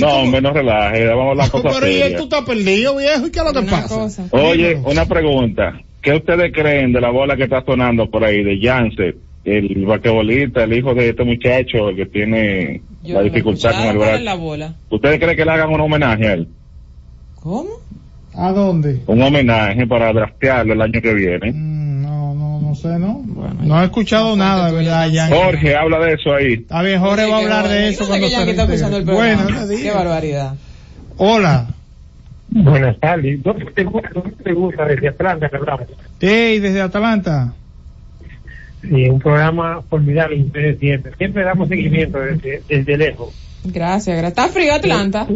[0.00, 3.30] no, hombre, no relaje, vamos a hablar cosas Pero y tú estás perdido, viejo, ¿y
[3.30, 3.88] qué es lo que Una pasa?
[3.94, 4.24] cosa.
[4.32, 5.80] Oye, una pregunta.
[6.02, 10.64] ¿Qué ustedes creen de la bola que está sonando por ahí de Janset, el basquetbolista,
[10.64, 14.22] el hijo de este muchacho el que tiene Yo la dificultad con el brazo?
[14.24, 14.74] la bola.
[14.88, 16.48] ¿Ustedes creen que le hagan un homenaje a él?
[17.36, 17.70] ¿Cómo?
[18.34, 19.00] ¿A dónde?
[19.06, 21.52] Un homenaje para draftearlo el año que viene.
[21.52, 23.22] Mm, No, no, no sé, ¿no?
[23.62, 25.36] no he escuchado nada, de verdad, Yankee.
[25.36, 26.52] Jorge, habla de eso ahí.
[26.54, 29.02] Está bien, Jorge va a hablar de eso cuando que se.
[29.04, 30.54] Bueno, Qué barbaridad.
[31.16, 31.68] Hola.
[32.50, 33.42] Buenas tardes.
[33.42, 35.86] ¿Dónde te gusta, dónde te gusta desde Atlanta que hablamos?
[36.20, 37.54] Hey, desde Atlanta.
[38.82, 41.14] Sí, un programa formidable que ustedes siempre.
[41.16, 43.34] Siempre damos seguimiento desde, desde lejos.
[43.64, 44.46] Gracias, gracias.
[44.46, 45.28] ¿Está frío Atlanta?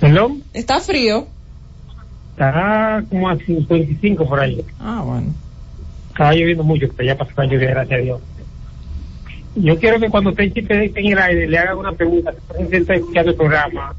[0.00, 0.42] ¿Perdón?
[0.52, 1.26] ¿Está frío?
[2.32, 4.62] Estará como a 55 por ahí.
[4.80, 5.32] Ah, bueno.
[6.08, 8.20] Estaba lloviendo mucho, pero ya pasó la lluvia, gracias a Dios.
[9.56, 12.32] Yo quiero que cuando usted esté en el aire le hagan una pregunta.
[12.58, 13.94] Usted está escuchando el programa.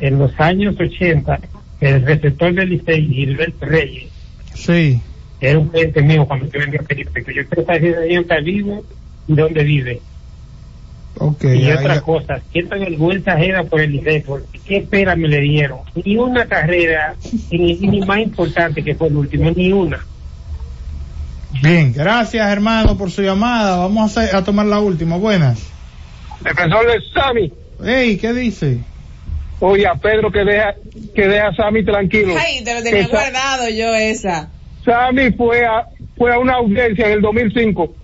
[0.00, 1.40] En los años 80,
[1.80, 4.10] el receptor del Licey, Gilberto Reyes,
[4.54, 5.00] Sí.
[5.40, 7.24] era un cliente mío cuando yo vendía películas.
[7.34, 8.84] Yo quiero saber si ese está vivo
[9.26, 10.00] y dónde vive.
[11.20, 11.44] Ok.
[11.52, 15.26] y ya- otra ya- cosa, siento vergüenza ajena por el Licey, porque qué pena me
[15.26, 15.78] le dieron.
[16.04, 17.16] Ni una carrera,
[17.50, 19.98] ni, ni más importante que fue el último, ni una.
[21.62, 23.78] Bien, gracias hermano por su llamada.
[23.78, 25.16] Vamos a, a tomar la última.
[25.16, 25.60] Buenas.
[26.44, 27.52] Defensor de Sammy.
[27.84, 28.78] Hey, ¿qué dice?
[29.60, 30.74] Oye, a Pedro que deja,
[31.14, 32.34] que deja a Sammy tranquilo.
[32.38, 34.50] Ay, te lo tenía guardado yo esa.
[34.84, 35.86] Sammy fue a,
[36.16, 37.94] fue a una audiencia en el 2005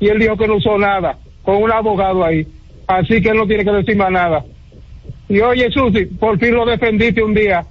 [0.00, 2.46] y él dijo que no usó nada, con un abogado ahí.
[2.86, 4.44] Así que él no tiene que decir más nada.
[5.28, 7.64] Y oye, Susi, por fin lo defendiste un día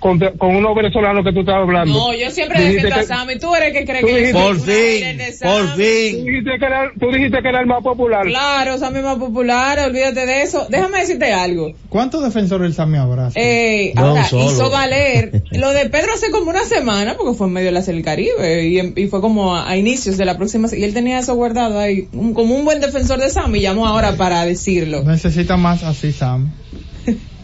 [0.00, 1.92] con, con unos venezolanos que tú estabas hablando.
[1.94, 3.38] No, yo siempre defiendo a Sammy.
[3.38, 6.10] Tú eres el que cree que dijiste- Por fin, por Sammy.
[6.12, 8.26] Tú dijiste, que era, tú dijiste que era el más popular.
[8.26, 10.66] Claro, Sammy es más popular, olvídate de eso.
[10.68, 11.72] Déjame decirte algo.
[11.88, 13.30] ¿Cuántos defensores del Sami habrá?
[13.34, 14.50] Eh, No, ahora, solo.
[14.50, 17.80] hizo valer lo de Pedro hace como una semana, porque fue en medio de la
[17.82, 20.94] del Caribe, y, em- y fue como a, a inicios de la próxima, y él
[20.94, 24.44] tenía eso guardado ahí, un- como un buen defensor de Sammy, y llamó ahora para
[24.44, 25.02] decirlo.
[25.02, 26.52] Necesita más así, Sam.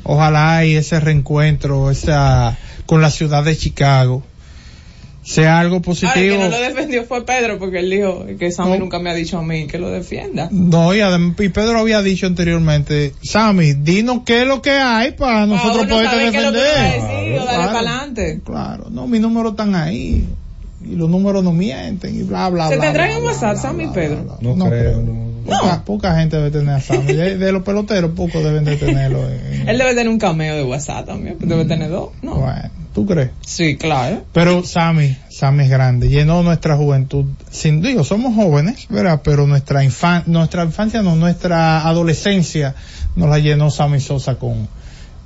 [0.09, 4.23] Ojalá y ese reencuentro, esa, con la ciudad de Chicago,
[5.23, 6.37] sea algo Ahora, el positivo.
[6.37, 8.79] que no lo defendió fue Pedro, porque él dijo que Sammy No.
[8.79, 10.49] nunca me ha dicho a mí que lo defienda.
[10.53, 15.45] No, y, y Pedro había dicho anteriormente, Sammy, dinos qué es lo que hay para
[15.47, 16.53] nosotros es lo que defender.
[16.55, 18.41] decir, o darle Claro, para adelante.
[18.45, 20.25] Claro, no, mis números están ahí.
[20.89, 22.85] Y los números no mienten y bla, bla, ¿Se bla.
[22.85, 24.17] tendrán bla, en WhatsApp, Sammy y bla, Pedro?
[24.23, 24.37] bla, bla.
[24.51, 25.03] No, No creo.
[25.03, 25.26] creo.
[25.47, 25.59] No.
[25.61, 27.13] Poca, poca gente debe tener a Sammy.
[27.13, 29.29] De, de los peloteros, pocos deben de tenerlo.
[29.31, 32.37] en- Él debe tener un cameo de WhatsApp también, debe tener dos, ¿no?
[32.37, 33.31] Bueno, ¿tú crees?
[33.41, 34.25] Sí, claro.
[34.33, 37.25] Pero Sammy, Sammy es grande, llenó nuestra juventud.
[37.51, 39.21] Sin digo, somos jóvenes, ¿verdad?
[39.25, 42.75] Pero nuestra infan nuestra infancia, no, nuestra adolescencia
[43.17, 44.69] nos la llenó Sammy Sosa con,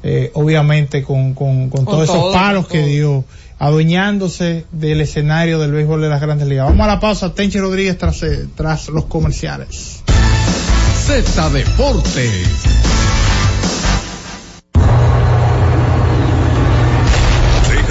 [0.03, 3.25] eh, obviamente con, con, con Con todos todo, esos palos que dio,
[3.59, 6.67] adueñándose del escenario del béisbol de las grandes ligas.
[6.67, 10.00] Vamos a la pausa, Tenchi Rodríguez tras, eh, tras los comerciales.
[11.11, 13.30] Z Deportes.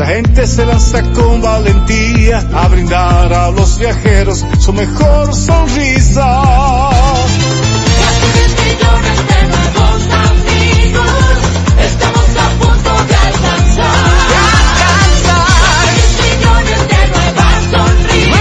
[0.00, 6.40] La gente se lanza con valentía a brindar a los viajeros su mejor sonrisa.
[8.32, 11.04] 10 millones de nuevos amigos,
[11.84, 13.92] estamos a punto de alcanzar.
[15.92, 18.40] 10 millones de nuevas sonrisas,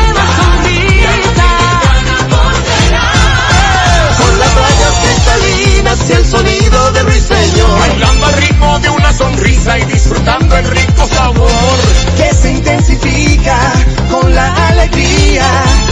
[4.18, 8.09] Con las rayas cristalinas y el sonido de ruiseñor.
[9.20, 11.78] Sonrisa y disfrutando el rico sabor.
[12.16, 13.60] Que se intensifica
[14.10, 15.46] con la alegría.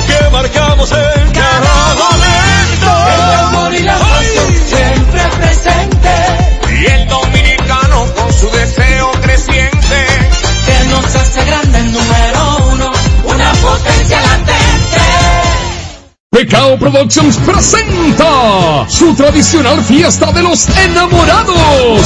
[0.08, 2.90] Que marcamos en cada momento.
[3.16, 6.14] El amor y la pasión siempre presente,
[6.80, 10.00] Y el dominicano con su deseo creciente.
[10.66, 12.92] que nos hace grande el número uno,
[13.26, 15.04] una potencia latente.
[16.30, 22.02] Pecao Productions presenta su tradicional fiesta de los enamorados.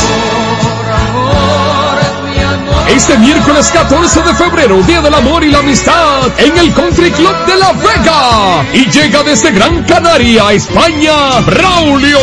[2.88, 7.36] Este miércoles 14 de febrero, Día del Amor y la Amistad, en el Country Club
[7.45, 8.66] de La Vega.
[8.74, 12.20] Y llega desde Gran Canaria, España, Braulio.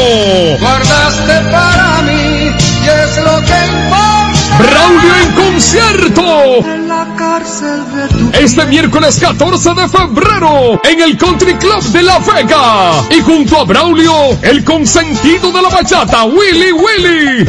[0.60, 4.18] Guardaste para mí y es lo que importa.
[4.58, 6.22] Braulio en concierto.
[6.66, 12.02] En la cárcel de tu Este miércoles 14 de febrero en el Country Club de
[12.02, 17.46] La Vega y junto a Braulio, el consentido de la bachata, Willy Willy.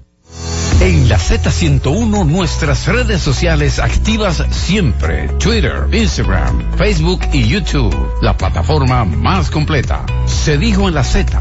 [0.80, 5.28] En la Z101 nuestras redes sociales activas siempre.
[5.38, 7.94] Twitter, Instagram, Facebook y YouTube.
[8.20, 10.04] La plataforma más completa.
[10.26, 11.40] Se dijo en la Z.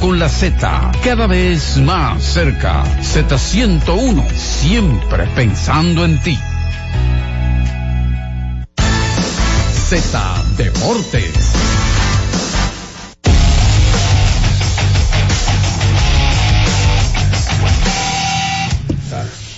[0.00, 2.84] con la Z, cada vez más cerca.
[3.02, 6.38] Z101, siempre pensando en ti.
[9.88, 11.32] Z Deportes.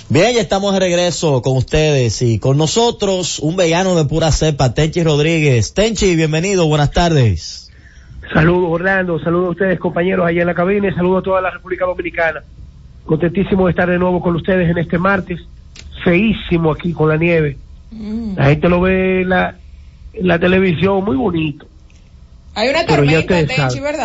[0.09, 4.73] Bien, ya estamos de regreso con ustedes y con nosotros un vegano de pura cepa,
[4.73, 5.73] Tenchi Rodríguez.
[5.73, 7.70] Tenchi, bienvenido, buenas tardes.
[8.33, 11.51] Saludos Orlando, saludos a ustedes compañeros allá en la cabina y saludos a toda la
[11.51, 12.41] República Dominicana.
[13.05, 15.41] Contentísimo de estar de nuevo con ustedes en este martes,
[16.03, 17.57] feísimo aquí con la nieve.
[18.35, 19.55] La gente lo ve en la,
[20.13, 21.65] en la televisión muy bonito.
[22.55, 23.79] Hay una tormenta, Tenchi.
[23.79, 23.99] ¿verdad?